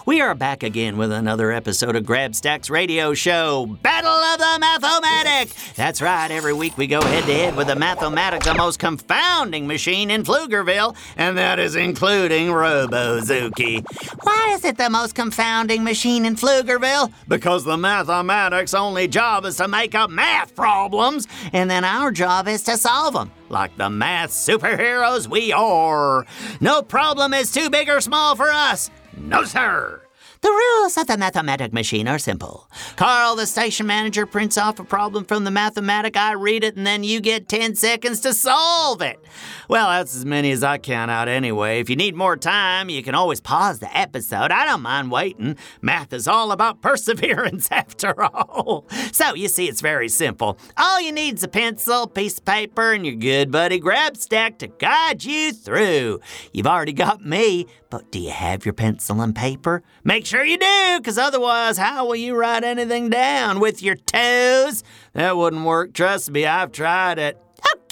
We 0.05 0.19
are 0.19 0.36
back 0.36 0.63
again 0.63 0.98
with 0.98 1.13
another 1.13 1.50
episode 1.53 1.95
of 1.95 2.03
Grabstack's 2.03 2.69
radio 2.69 3.13
show, 3.13 3.65
Battle 3.81 4.10
of 4.10 4.38
the 4.38 4.60
Mathomatic. 4.62 5.75
That's 5.75 6.01
right, 6.01 6.29
every 6.29 6.51
week 6.51 6.77
we 6.77 6.88
go 6.88 7.01
head 7.01 7.24
to 7.24 7.33
head 7.33 7.55
with 7.55 7.67
the 7.67 7.75
Mathomatic, 7.75 8.43
the 8.43 8.53
most 8.53 8.79
confounding 8.79 9.65
machine 9.65 10.12
in 10.12 10.25
Pflugerville, 10.25 10.98
and 11.15 11.38
that 11.38 11.57
is 11.57 11.77
including 11.77 12.48
Robozuki. 12.48 13.86
Why 14.24 14.51
is 14.53 14.65
it 14.65 14.77
the 14.77 14.89
most 14.89 15.15
confounding 15.15 15.86
machine 15.86 16.25
in 16.25 16.36
Pflugerville? 16.36 17.13
Because 17.29 17.63
the 17.63 17.77
Mathematic's 17.77 18.74
only 18.74 19.07
job 19.07 19.45
is 19.45 19.55
to 19.55 19.69
make 19.69 19.95
up 19.95 20.10
math 20.10 20.53
problems, 20.53 21.29
and 21.53 21.72
then 21.72 21.86
our 21.86 22.12
job 22.12 22.50
is 22.50 22.62
to 22.63 22.75
solve 22.75 23.13
them 23.13 23.31
like 23.48 23.77
the 23.77 23.89
math 23.89 24.31
superheroes 24.31 25.27
we 25.27 25.53
are. 25.53 26.25
No 26.60 26.81
problem 26.81 27.33
is 27.33 27.53
too 27.53 27.69
big 27.69 27.88
or 27.88 28.01
small 28.01 28.36
for 28.36 28.50
us. 28.50 28.89
No, 29.17 29.43
sir. 29.43 30.01
The 30.43 30.50
rules 30.50 30.98
of 30.98 31.08
the 31.08 31.17
mathematic 31.17 31.72
machine 31.72 32.05
are 32.05 32.20
simple. 32.20 32.70
Carl, 32.98 33.38
the 33.38 33.46
station 33.46 33.88
manager, 33.88 34.25
prints 34.25 34.58
off 34.58 34.77
a 34.77 34.84
problem 34.84 35.24
from 35.24 35.46
the 35.46 35.51
mathematic. 35.51 36.17
I 36.17 36.34
read 36.34 36.65
it, 36.65 36.75
and 36.75 36.86
then 36.86 37.05
you 37.05 37.22
get 37.22 37.48
10 37.48 37.75
seconds 37.75 38.20
to 38.20 38.34
solve 38.34 39.01
it. 39.01 39.24
Well, 39.70 39.88
that's 39.88 40.13
as 40.13 40.25
many 40.25 40.51
as 40.51 40.62
I 40.62 40.79
count 40.79 41.10
out 41.10 41.29
anyway. 41.29 41.79
If 41.79 41.89
you 41.89 41.96
need 41.96 42.13
more 42.13 42.36
time, 42.36 42.89
you 42.89 43.01
can 43.03 43.15
always 43.15 43.39
pause 43.39 43.79
the 43.79 43.98
episode. 43.98 44.51
I 44.51 44.65
don't 44.65 44.82
mind 44.82 45.12
waiting. 45.12 45.55
Math 45.82 46.12
is 46.12 46.27
all 46.27 46.51
about 46.51 46.82
perseverance, 46.82 47.70
after 47.72 48.22
all. 48.22 48.86
So, 49.13 49.36
you 49.36 49.48
see, 49.48 49.70
it's 49.70 49.79
very 49.79 50.10
simple. 50.10 50.58
All 50.75 51.00
you 51.00 51.13
need 51.13 51.36
is 51.36 51.43
a 51.46 51.48
pencil, 51.48 52.05
piece 52.05 52.39
of 52.39 52.43
paper, 52.43 52.91
and 52.91 53.05
your 53.05 53.15
good 53.15 53.50
buddy 53.50 53.79
Grabstack 53.79 54.58
to 54.58 54.67
guide 54.67 55.24
you 55.24 55.53
through. 55.53 56.20
You've 56.51 56.67
already 56.67 56.91
got 56.91 57.25
me, 57.25 57.67
but 57.93 58.09
do 58.09 58.19
you 58.19 58.31
have 58.31 58.65
your 58.65 58.73
pencil 58.73 59.21
and 59.21 59.35
paper? 59.35 59.83
Make 60.03 60.25
sure 60.25 60.43
you 60.43 60.57
do, 60.57 60.97
because 60.97 61.19
otherwise, 61.19 61.77
how 61.77 62.07
will 62.07 62.15
you 62.15 62.35
write 62.35 62.63
anything 62.63 63.12
down? 63.12 63.59
With 63.59 63.83
your 63.83 63.93
toes? 63.93 64.83
That 65.13 65.38
wouldn't 65.38 65.63
work. 65.63 65.93
Trust 65.93 66.31
me, 66.31 66.43
I've 66.43 66.71
tried 66.71 67.19
it. 67.19 67.39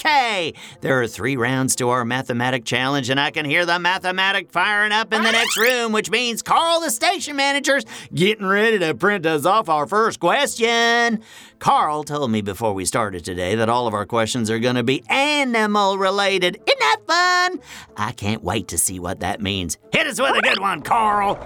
Okay, 0.04 0.54
there 0.80 1.00
are 1.00 1.06
three 1.06 1.36
rounds 1.36 1.76
to 1.76 1.90
our 1.90 2.04
mathematic 2.04 2.64
challenge, 2.64 3.08
and 3.08 3.20
I 3.20 3.30
can 3.30 3.44
hear 3.44 3.64
the 3.64 3.78
mathematic 3.78 4.50
firing 4.50 4.90
up 4.90 5.12
in 5.14 5.22
the 5.22 5.30
next 5.30 5.56
room, 5.56 5.92
which 5.92 6.10
means 6.10 6.42
Carl, 6.42 6.80
the 6.80 6.90
station 6.90 7.36
manager's 7.36 7.84
getting 8.12 8.46
ready 8.46 8.80
to 8.80 8.96
print 8.96 9.26
us 9.26 9.46
off 9.46 9.68
our 9.68 9.86
first 9.86 10.18
question. 10.18 11.22
Carl 11.60 12.02
told 12.02 12.32
me 12.32 12.40
before 12.40 12.72
we 12.72 12.84
started 12.84 13.24
today 13.24 13.54
that 13.54 13.68
all 13.68 13.86
of 13.86 13.94
our 13.94 14.04
questions 14.04 14.50
are 14.50 14.58
going 14.58 14.74
to 14.74 14.82
be 14.82 15.04
animal 15.08 15.96
related. 15.96 16.56
Isn't 16.66 16.80
that 16.80 17.00
fun? 17.06 17.60
I 17.96 18.10
can't 18.10 18.42
wait 18.42 18.66
to 18.68 18.78
see 18.78 18.98
what 18.98 19.20
that 19.20 19.40
means. 19.40 19.78
Hit 19.92 20.08
us 20.08 20.20
with 20.20 20.36
a 20.36 20.42
good 20.42 20.58
one, 20.58 20.82
Carl. 20.82 21.38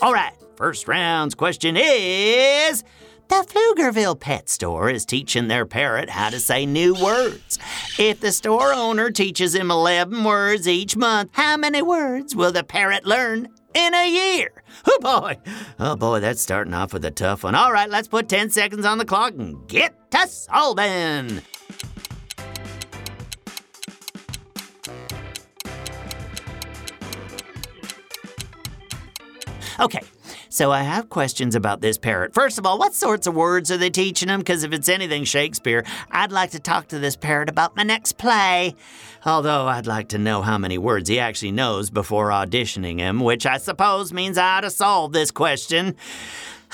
All 0.00 0.14
right, 0.14 0.32
first 0.56 0.88
round's 0.88 1.34
question 1.34 1.76
is 1.76 2.82
The 3.28 3.46
Pflugerville 3.46 4.18
Pet 4.18 4.48
Store 4.48 4.88
is 4.88 5.04
teaching 5.04 5.48
their 5.48 5.66
parrot 5.66 6.08
how 6.08 6.30
to 6.30 6.40
say 6.40 6.64
new 6.64 6.94
words. 6.94 7.58
If 7.98 8.20
the 8.20 8.32
store 8.32 8.72
owner 8.72 9.10
teaches 9.10 9.54
him 9.54 9.70
11 9.70 10.24
words 10.24 10.66
each 10.66 10.96
month, 10.96 11.30
how 11.32 11.56
many 11.58 11.82
words 11.82 12.34
will 12.34 12.52
the 12.52 12.64
parrot 12.64 13.04
learn 13.04 13.48
in 13.74 13.94
a 13.94 14.08
year? 14.08 14.50
Oh 14.86 14.98
boy, 15.00 15.38
oh 15.78 15.96
boy, 15.96 16.20
that's 16.20 16.40
starting 16.40 16.74
off 16.74 16.92
with 16.92 17.04
a 17.04 17.10
tough 17.10 17.44
one. 17.44 17.54
All 17.54 17.72
right, 17.72 17.90
let's 17.90 18.08
put 18.08 18.28
10 18.28 18.50
seconds 18.50 18.86
on 18.86 18.98
the 18.98 19.04
clock 19.04 19.34
and 19.34 19.66
get 19.68 20.10
to 20.12 20.26
solving. 20.26 21.42
Okay, 29.78 30.00
so 30.56 30.72
I 30.72 30.84
have 30.84 31.10
questions 31.10 31.54
about 31.54 31.82
this 31.82 31.98
parrot. 31.98 32.32
First 32.32 32.56
of 32.56 32.64
all, 32.64 32.78
what 32.78 32.94
sorts 32.94 33.26
of 33.26 33.34
words 33.34 33.70
are 33.70 33.76
they 33.76 33.90
teaching 33.90 34.30
him? 34.30 34.40
Because 34.40 34.64
if 34.64 34.72
it's 34.72 34.88
anything 34.88 35.24
Shakespeare, 35.24 35.84
I'd 36.10 36.32
like 36.32 36.52
to 36.52 36.58
talk 36.58 36.88
to 36.88 36.98
this 36.98 37.14
parrot 37.14 37.50
about 37.50 37.76
my 37.76 37.82
next 37.82 38.16
play. 38.16 38.74
Although 39.26 39.66
I'd 39.66 39.86
like 39.86 40.08
to 40.08 40.18
know 40.18 40.40
how 40.40 40.56
many 40.56 40.78
words 40.78 41.10
he 41.10 41.18
actually 41.18 41.52
knows 41.52 41.90
before 41.90 42.30
auditioning 42.30 42.98
him, 42.98 43.20
which 43.20 43.44
I 43.44 43.58
suppose 43.58 44.14
means 44.14 44.38
I 44.38 44.56
ought 44.56 44.60
to 44.62 44.70
solve 44.70 45.12
this 45.12 45.30
question. 45.30 45.94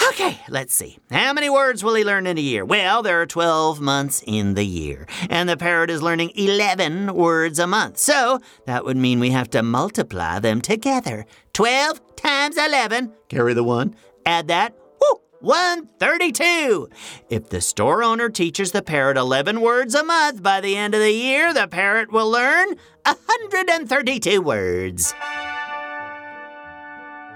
Okay, 0.09 0.39
let's 0.49 0.75
see. 0.75 0.99
How 1.11 1.33
many 1.33 1.49
words 1.49 1.83
will 1.83 1.95
he 1.95 2.05
learn 2.05 2.27
in 2.27 2.39
a 2.39 2.41
year? 2.41 2.65
Well, 2.65 3.03
there 3.03 3.21
are 3.21 3.27
12 3.27 3.81
months 3.81 4.23
in 4.27 4.55
the 4.55 4.65
year, 4.65 5.07
and 5.31 5.49
the 5.49 5.57
parrot 5.57 5.91
is 5.91 6.03
learning 6.03 6.33
11 6.35 7.15
words 7.15 7.59
a 7.59 7.67
month. 7.67 7.99
So 7.99 8.41
that 8.67 8.85
would 8.85 8.97
mean 8.97 9.21
we 9.21 9.31
have 9.31 9.51
to 9.51 9.63
multiply 9.63 10.39
them 10.39 10.61
together. 10.61 11.27
12 11.53 12.17
times 12.17 12.57
11, 12.57 13.13
carry 13.29 13.55
the 13.55 13.65
one, 13.65 13.95
add 14.27 14.49
that, 14.49 14.75
whoo, 15.01 15.21
132. 15.41 16.89
If 17.29 17.49
the 17.49 17.61
store 17.61 18.03
owner 18.03 18.29
teaches 18.29 18.73
the 18.73 18.83
parrot 18.83 19.17
11 19.17 19.61
words 19.61 19.95
a 19.95 20.05
month, 20.05 20.43
by 20.43 20.61
the 20.61 20.77
end 20.77 20.95
of 20.95 21.01
the 21.01 21.13
year, 21.13 21.53
the 21.53 21.69
parrot 21.69 22.13
will 22.13 22.31
learn 22.31 22.77
132 23.05 24.41
words. 24.41 25.15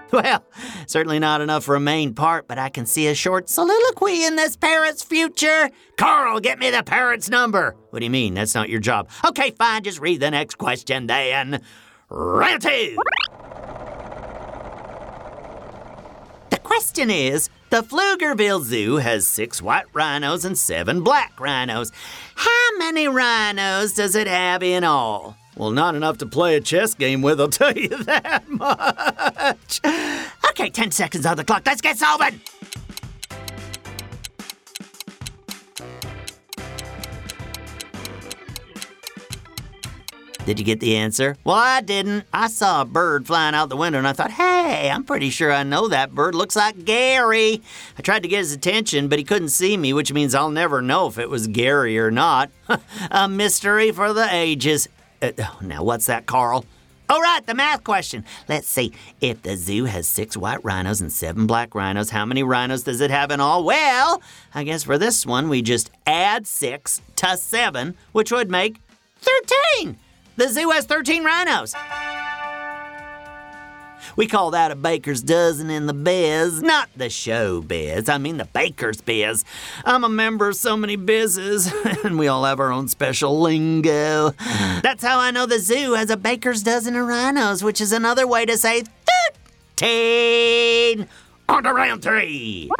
Well, 0.12 0.44
certainly 0.86 1.18
not 1.18 1.40
enough 1.40 1.64
for 1.64 1.74
a 1.74 1.80
main 1.80 2.14
part, 2.14 2.46
but 2.46 2.58
I 2.58 2.68
can 2.68 2.86
see 2.86 3.08
a 3.08 3.14
short 3.14 3.48
soliloquy 3.48 4.24
in 4.24 4.36
this 4.36 4.56
parrot's 4.56 5.02
future. 5.02 5.68
Carl, 5.96 6.38
get 6.40 6.58
me 6.60 6.70
the 6.70 6.82
parrot's 6.84 7.28
number. 7.28 7.74
What 7.90 7.98
do 7.98 8.04
you 8.04 8.10
mean? 8.10 8.34
That's 8.34 8.54
not 8.54 8.68
your 8.68 8.80
job. 8.80 9.08
Okay, 9.26 9.50
fine, 9.50 9.82
just 9.82 9.98
read 10.00 10.20
the 10.20 10.30
next 10.30 10.58
question 10.58 11.06
then. 11.08 11.60
Two. 12.08 12.96
The 16.50 16.60
question 16.62 17.10
is 17.10 17.50
The 17.70 17.82
Pflugerville 17.82 18.62
Zoo 18.62 18.96
has 18.96 19.26
six 19.26 19.60
white 19.60 19.86
rhinos 19.92 20.44
and 20.44 20.56
seven 20.56 21.02
black 21.02 21.38
rhinos. 21.40 21.90
How 22.36 22.78
many 22.78 23.08
rhinos 23.08 23.92
does 23.94 24.14
it 24.14 24.28
have 24.28 24.62
in 24.62 24.84
all? 24.84 25.36
Well, 25.56 25.70
not 25.70 25.94
enough 25.94 26.18
to 26.18 26.26
play 26.26 26.56
a 26.56 26.60
chess 26.60 26.92
game 26.92 27.22
with, 27.22 27.40
I'll 27.40 27.48
tell 27.50 27.72
you 27.72 27.88
that 28.04 28.46
much. 28.48 29.80
Okay, 30.50 30.68
10 30.68 30.90
seconds 30.90 31.24
on 31.24 31.36
the 31.36 31.44
clock. 31.44 31.62
Let's 31.64 31.80
get 31.80 31.96
solving. 31.96 32.40
Did 40.44 40.60
you 40.60 40.64
get 40.64 40.78
the 40.78 40.96
answer? 40.96 41.36
Well, 41.42 41.56
I 41.56 41.80
didn't. 41.80 42.24
I 42.32 42.46
saw 42.46 42.82
a 42.82 42.84
bird 42.84 43.26
flying 43.26 43.56
out 43.56 43.68
the 43.68 43.76
window 43.76 43.98
and 43.98 44.06
I 44.06 44.12
thought, 44.12 44.30
hey, 44.30 44.88
I'm 44.88 45.02
pretty 45.02 45.28
sure 45.30 45.52
I 45.52 45.64
know 45.64 45.88
that 45.88 46.14
bird. 46.14 46.36
Looks 46.36 46.54
like 46.54 46.84
Gary. 46.84 47.60
I 47.98 48.02
tried 48.02 48.22
to 48.22 48.28
get 48.28 48.38
his 48.38 48.52
attention, 48.52 49.08
but 49.08 49.18
he 49.18 49.24
couldn't 49.24 49.48
see 49.48 49.76
me, 49.76 49.92
which 49.92 50.12
means 50.12 50.36
I'll 50.36 50.50
never 50.50 50.80
know 50.80 51.08
if 51.08 51.18
it 51.18 51.28
was 51.28 51.48
Gary 51.48 51.98
or 51.98 52.12
not. 52.12 52.52
a 53.10 53.28
mystery 53.28 53.90
for 53.90 54.12
the 54.12 54.32
ages. 54.32 54.88
Uh, 55.22 55.32
now, 55.60 55.82
what's 55.82 56.06
that, 56.06 56.26
Carl? 56.26 56.64
All 57.08 57.20
right, 57.20 57.44
the 57.46 57.54
math 57.54 57.84
question. 57.84 58.24
Let's 58.48 58.66
see. 58.68 58.92
If 59.20 59.42
the 59.42 59.56
zoo 59.56 59.84
has 59.84 60.08
six 60.08 60.36
white 60.36 60.64
rhinos 60.64 61.00
and 61.00 61.12
seven 61.12 61.46
black 61.46 61.74
rhinos, 61.74 62.10
how 62.10 62.24
many 62.24 62.42
rhinos 62.42 62.82
does 62.82 63.00
it 63.00 63.12
have 63.12 63.30
in 63.30 63.38
all? 63.38 63.62
Well, 63.62 64.20
I 64.54 64.64
guess 64.64 64.82
for 64.82 64.98
this 64.98 65.24
one, 65.24 65.48
we 65.48 65.62
just 65.62 65.90
add 66.04 66.48
six 66.48 67.00
to 67.16 67.36
seven, 67.36 67.96
which 68.10 68.32
would 68.32 68.50
make 68.50 68.80
13. 69.20 69.96
The 70.36 70.48
zoo 70.48 70.70
has 70.70 70.84
13 70.84 71.22
rhinos. 71.24 71.74
We 74.16 74.26
call 74.26 74.50
that 74.52 74.70
a 74.70 74.74
baker's 74.74 75.22
dozen 75.22 75.68
in 75.68 75.86
the 75.86 75.92
biz, 75.92 76.62
not 76.62 76.88
the 76.96 77.10
show 77.10 77.60
biz. 77.60 78.08
I 78.08 78.16
mean 78.16 78.38
the 78.38 78.46
baker's 78.46 79.02
biz. 79.02 79.44
I'm 79.84 80.04
a 80.04 80.08
member 80.08 80.48
of 80.48 80.56
so 80.56 80.76
many 80.76 80.96
bizes, 80.96 81.70
and 82.04 82.18
we 82.18 82.26
all 82.26 82.44
have 82.44 82.58
our 82.58 82.72
own 82.72 82.88
special 82.88 83.38
lingo. 83.40 84.30
That's 84.82 85.04
how 85.04 85.18
I 85.18 85.30
know 85.30 85.44
the 85.44 85.58
zoo 85.58 85.92
has 85.94 86.08
a 86.08 86.16
baker's 86.16 86.62
dozen 86.62 86.96
of 86.96 87.06
rhinos, 87.06 87.62
which 87.62 87.80
is 87.80 87.92
another 87.92 88.26
way 88.26 88.46
to 88.46 88.56
say 88.56 88.84
13. 89.78 91.06
On 91.48 91.62
to 91.62 91.72
round 91.72 92.02
three. 92.02 92.70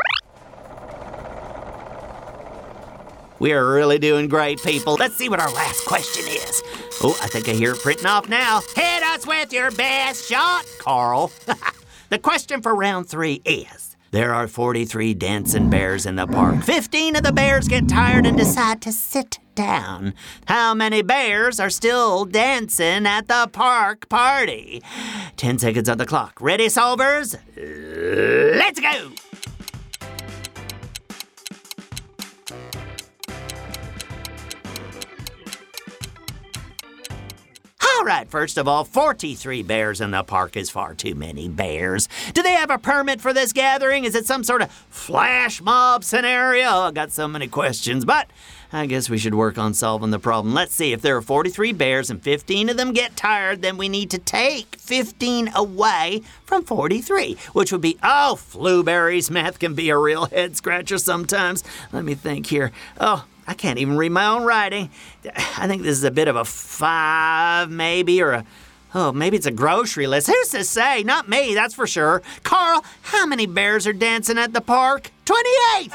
We 3.39 3.53
are 3.53 3.71
really 3.71 3.99
doing 3.99 4.29
great, 4.29 4.63
people. 4.63 4.95
Let's 4.95 5.15
see 5.17 5.29
what 5.29 5.41
our 5.41 5.53
last 5.53 5.85
question 5.85 6.25
is. 6.27 6.63
Oh, 7.03 7.19
I 7.23 7.29
think 7.29 7.49
I 7.49 7.53
hear 7.53 7.73
it 7.73 7.81
printing 7.81 8.07
off 8.07 8.29
now. 8.29 8.61
Hit 8.75 9.03
us 9.03 9.27
with 9.27 9.53
your 9.53 9.71
best 9.73 10.27
shot, 10.29 10.65
Carl. 10.79 11.31
the 12.09 12.19
question 12.19 12.63
for 12.63 12.75
round 12.75 13.09
three 13.09 13.43
is 13.45 13.97
There 14.11 14.33
are 14.35 14.49
43 14.49 15.13
dancing 15.15 15.69
bears 15.69 16.07
in 16.07 16.17
the 16.17 16.27
park. 16.27 16.63
15 16.63 17.17
of 17.17 17.23
the 17.23 17.33
bears 17.33 17.69
get 17.69 17.89
tired 17.89 18.25
and 18.25 18.39
decide 18.39 18.81
to 18.83 18.93
sit 18.93 19.39
down. 19.55 20.15
How 20.47 20.73
many 20.75 21.03
bears 21.03 21.61
are 21.61 21.71
still 21.71 22.25
dancing 22.25 23.07
at 23.07 23.29
the 23.29 23.49
park 23.53 24.09
party? 24.09 24.83
10 25.37 25.59
seconds 25.59 25.89
on 25.89 25.99
the 25.99 26.07
clock. 26.07 26.39
Ready, 26.41 26.69
solvers? 26.69 27.37
Let's 27.57 28.81
go! 28.81 29.13
All 37.97 38.05
right, 38.05 38.29
first 38.29 38.59
of 38.59 38.69
all, 38.69 38.85
43 38.85 39.63
bears 39.63 40.03
in 40.03 40.11
the 40.11 40.23
park 40.23 40.55
is 40.55 40.69
far 40.69 40.95
too 40.95 41.15
many 41.15 41.49
bears. 41.49 42.11
Do 42.35 42.43
they 42.43 42.53
have 42.53 42.69
a 42.69 42.77
permit 42.77 43.23
for 43.23 43.33
this 43.33 43.55
gathering? 43.55 44.05
Is 44.05 44.15
it 44.15 44.27
some 44.27 44.45
sort 44.45 44.61
of 44.61 44.71
flash 44.71 45.63
mob 45.63 46.05
scenario? 46.05 46.69
I 46.69 46.91
got 46.91 47.11
so 47.11 47.27
many 47.27 47.49
questions, 47.49 48.05
but 48.05 48.29
I 48.71 48.85
guess 48.85 49.09
we 49.09 49.17
should 49.17 49.35
work 49.35 49.57
on 49.57 49.73
solving 49.73 50.11
the 50.11 50.19
problem. 50.19 50.53
Let's 50.53 50.75
see, 50.75 50.93
if 50.93 51.01
there 51.01 51.17
are 51.17 51.23
43 51.23 51.73
bears 51.73 52.11
and 52.11 52.23
15 52.23 52.69
of 52.69 52.77
them 52.77 52.93
get 52.93 53.17
tired, 53.17 53.63
then 53.63 53.79
we 53.79 53.89
need 53.89 54.11
to 54.11 54.19
take 54.19 54.77
15 54.77 55.53
away 55.55 56.21
from 56.45 56.65
43, 56.65 57.39
which 57.55 57.73
would 57.73 57.81
be, 57.81 57.97
oh, 58.03 58.37
Flueberry's 58.37 59.31
math 59.31 59.59
can 59.59 59.75
be 59.75 59.89
a 59.89 59.97
real 59.97 60.27
head 60.27 60.55
scratcher 60.55 60.99
sometimes. 60.99 61.65
Let 61.93 62.05
me 62.05 62.15
think 62.15 62.49
here. 62.49 62.73
Oh, 63.01 63.25
I 63.47 63.55
can't 63.55 63.79
even 63.79 63.97
read 63.97 64.13
my 64.13 64.27
own 64.27 64.45
writing. 64.45 64.91
I 65.57 65.67
think 65.67 65.83
this 65.83 65.97
is 65.97 66.05
a 66.05 66.11
bit 66.11 66.29
of 66.29 66.37
a 66.37 66.45
five, 66.45 67.71
maybe, 67.71 68.21
or 68.23 68.33
a. 68.33 68.45
Oh, 68.95 69.13
maybe 69.13 69.37
it's 69.37 69.47
a 69.47 69.51
grocery 69.51 70.07
list. 70.07 70.27
Who's 70.27 70.49
to 70.51 70.65
say? 70.65 71.03
Not 71.03 71.29
me, 71.29 71.55
that's 71.55 71.75
for 71.75 71.87
sure. 71.87 72.23
Carl, 72.45 72.85
how 73.03 73.27
many 73.27 73.47
bears 73.47 73.87
are 73.87 73.93
dancing 73.93 74.39
at 74.39 74.53
the 74.53 74.61
park? 74.61 75.11
28! 75.27 75.93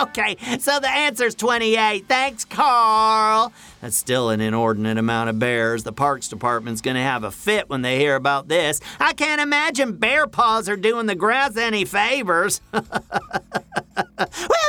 Okay, 0.00 0.36
so 0.58 0.78
the 0.78 0.88
answer's 0.88 1.34
28. 1.34 2.06
Thanks, 2.06 2.44
Carl. 2.44 3.52
That's 3.80 3.96
still 3.96 4.30
an 4.30 4.40
inordinate 4.40 4.96
amount 4.96 5.30
of 5.30 5.38
bears. 5.38 5.82
The 5.82 5.92
Parks 5.92 6.28
Department's 6.28 6.80
gonna 6.80 7.02
have 7.02 7.24
a 7.24 7.30
fit 7.30 7.68
when 7.68 7.82
they 7.82 7.98
hear 7.98 8.14
about 8.14 8.48
this. 8.48 8.80
I 9.00 9.12
can't 9.12 9.40
imagine 9.40 9.96
bear 9.96 10.26
paws 10.26 10.68
are 10.68 10.76
doing 10.76 11.06
the 11.06 11.14
grass 11.14 11.56
any 11.56 11.84
favors. 11.84 12.60
well, 12.72 12.84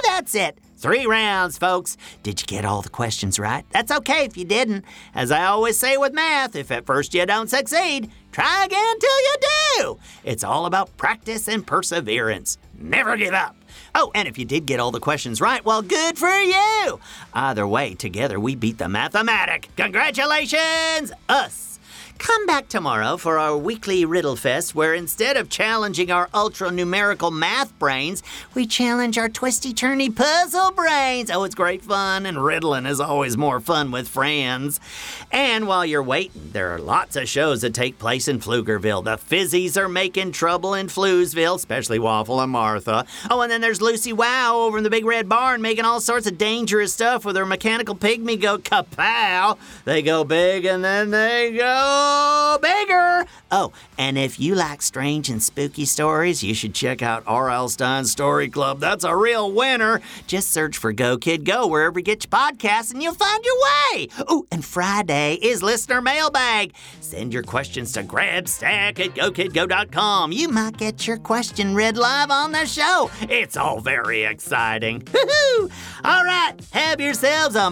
that's 0.03 0.35
it. 0.35 0.57
Three 0.83 1.05
rounds, 1.05 1.57
folks. 1.57 1.95
Did 2.23 2.41
you 2.41 2.45
get 2.45 2.65
all 2.65 2.81
the 2.81 2.89
questions 2.89 3.39
right? 3.39 3.65
That's 3.71 3.89
okay 3.89 4.25
if 4.25 4.35
you 4.35 4.43
didn't. 4.43 4.83
As 5.15 5.31
I 5.31 5.45
always 5.45 5.77
say 5.77 5.95
with 5.95 6.11
math, 6.11 6.57
if 6.57 6.71
at 6.71 6.85
first 6.85 7.13
you 7.13 7.25
don't 7.25 7.49
succeed, 7.49 8.11
try 8.33 8.65
again 8.65 8.99
till 8.99 9.21
you 9.21 9.35
do. 9.77 9.99
It's 10.25 10.43
all 10.43 10.65
about 10.65 10.97
practice 10.97 11.47
and 11.47 11.65
perseverance. 11.65 12.57
Never 12.77 13.15
give 13.15 13.33
up. 13.33 13.55
Oh, 13.95 14.11
and 14.13 14.27
if 14.27 14.37
you 14.37 14.43
did 14.43 14.65
get 14.65 14.81
all 14.81 14.91
the 14.91 14.99
questions 14.99 15.39
right, 15.39 15.63
well, 15.63 15.81
good 15.81 16.17
for 16.17 16.27
you. 16.27 16.99
Either 17.33 17.65
way, 17.65 17.95
together 17.95 18.37
we 18.37 18.53
beat 18.53 18.77
the 18.77 18.89
mathematic. 18.89 19.69
Congratulations, 19.77 21.13
us. 21.29 21.72
Come 22.17 22.45
back 22.45 22.69
tomorrow 22.69 23.17
for 23.17 23.37
our 23.37 23.57
weekly 23.57 24.05
Riddle 24.05 24.35
Fest, 24.35 24.73
where 24.73 24.93
instead 24.93 25.35
of 25.35 25.49
challenging 25.49 26.09
our 26.09 26.29
ultra 26.33 26.71
numerical 26.71 27.31
math 27.31 27.77
brains, 27.79 28.23
we 28.53 28.65
challenge 28.65 29.17
our 29.17 29.27
twisty 29.27 29.73
turny 29.73 30.15
puzzle 30.15 30.71
brains. 30.71 31.29
Oh, 31.29 31.43
it's 31.43 31.55
great 31.55 31.81
fun, 31.81 32.25
and 32.25 32.43
riddling 32.43 32.85
is 32.85 32.99
always 32.99 33.37
more 33.37 33.59
fun 33.59 33.91
with 33.91 34.07
friends. 34.07 34.79
And 35.31 35.67
while 35.67 35.85
you're 35.85 36.03
waiting, 36.03 36.51
there 36.53 36.73
are 36.73 36.79
lots 36.79 37.15
of 37.15 37.27
shows 37.27 37.61
that 37.61 37.73
take 37.73 37.99
place 37.99 38.27
in 38.27 38.39
Pflugerville. 38.39 39.03
The 39.03 39.17
Fizzies 39.17 39.75
are 39.75 39.89
making 39.89 40.31
trouble 40.31 40.73
in 40.73 40.87
Fluesville, 40.87 41.55
especially 41.55 41.99
Waffle 41.99 42.39
and 42.39 42.51
Martha. 42.51 43.05
Oh, 43.29 43.41
and 43.41 43.51
then 43.51 43.61
there's 43.61 43.81
Lucy 43.81 44.13
Wow 44.13 44.57
over 44.59 44.77
in 44.77 44.83
the 44.83 44.89
Big 44.89 45.05
Red 45.05 45.27
Barn 45.27 45.61
making 45.61 45.85
all 45.85 45.99
sorts 45.99 46.27
of 46.27 46.37
dangerous 46.37 46.93
stuff 46.93 47.25
with 47.25 47.35
her 47.35 47.45
mechanical 47.45 47.95
pygmy 47.95 48.39
goat 48.39 48.63
kapow. 48.63 49.57
They 49.85 50.01
go 50.01 50.23
big 50.23 50.65
and 50.65 50.83
then 50.83 51.11
they 51.11 51.51
go 51.51 52.02
bigger. 52.61 53.25
Oh, 53.51 53.71
and 53.97 54.17
if 54.17 54.39
you 54.39 54.55
like 54.55 54.81
strange 54.81 55.29
and 55.29 55.41
spooky 55.41 55.85
stories, 55.85 56.43
you 56.43 56.53
should 56.53 56.73
check 56.73 57.01
out 57.01 57.23
R.L. 57.27 57.69
Stine's 57.69 58.11
Story 58.11 58.49
Club. 58.49 58.79
That's 58.79 59.03
a 59.03 59.15
real 59.15 59.51
winner. 59.51 60.01
Just 60.27 60.51
search 60.51 60.77
for 60.77 60.91
Go 60.91 61.17
Kid 61.17 61.45
Go 61.45 61.67
wherever 61.67 61.99
you 61.99 62.03
get 62.03 62.23
your 62.23 62.29
podcasts 62.29 62.91
and 62.93 63.01
you'll 63.01 63.13
find 63.13 63.43
your 63.45 63.55
way. 63.55 64.07
Oh, 64.27 64.45
and 64.51 64.63
Friday 64.65 65.35
is 65.35 65.61
listener 65.61 66.01
mailbag. 66.01 66.73
Send 67.01 67.33
your 67.33 67.43
questions 67.43 67.91
to 67.93 68.03
grabstack 68.03 68.99
at 68.99 69.13
gokidgo.com. 69.15 70.31
You 70.31 70.49
might 70.49 70.77
get 70.77 71.05
your 71.07 71.17
question 71.17 71.75
read 71.75 71.97
live 71.97 72.31
on 72.31 72.51
the 72.51 72.65
show. 72.65 73.09
It's 73.21 73.57
all 73.57 73.79
very 73.79 74.23
exciting. 74.23 75.07
all 76.03 76.23
right, 76.23 76.55
have 76.71 76.99
yourselves 76.99 77.55
a 77.55 77.69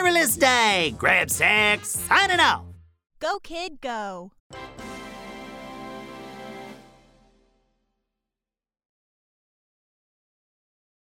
Marvelous 0.00 0.36
day! 0.36 0.94
Grabstack, 0.96 1.84
signing 1.84 2.38
off! 2.38 2.62
Go, 3.18 3.40
kid, 3.42 3.80
go! 3.80 4.30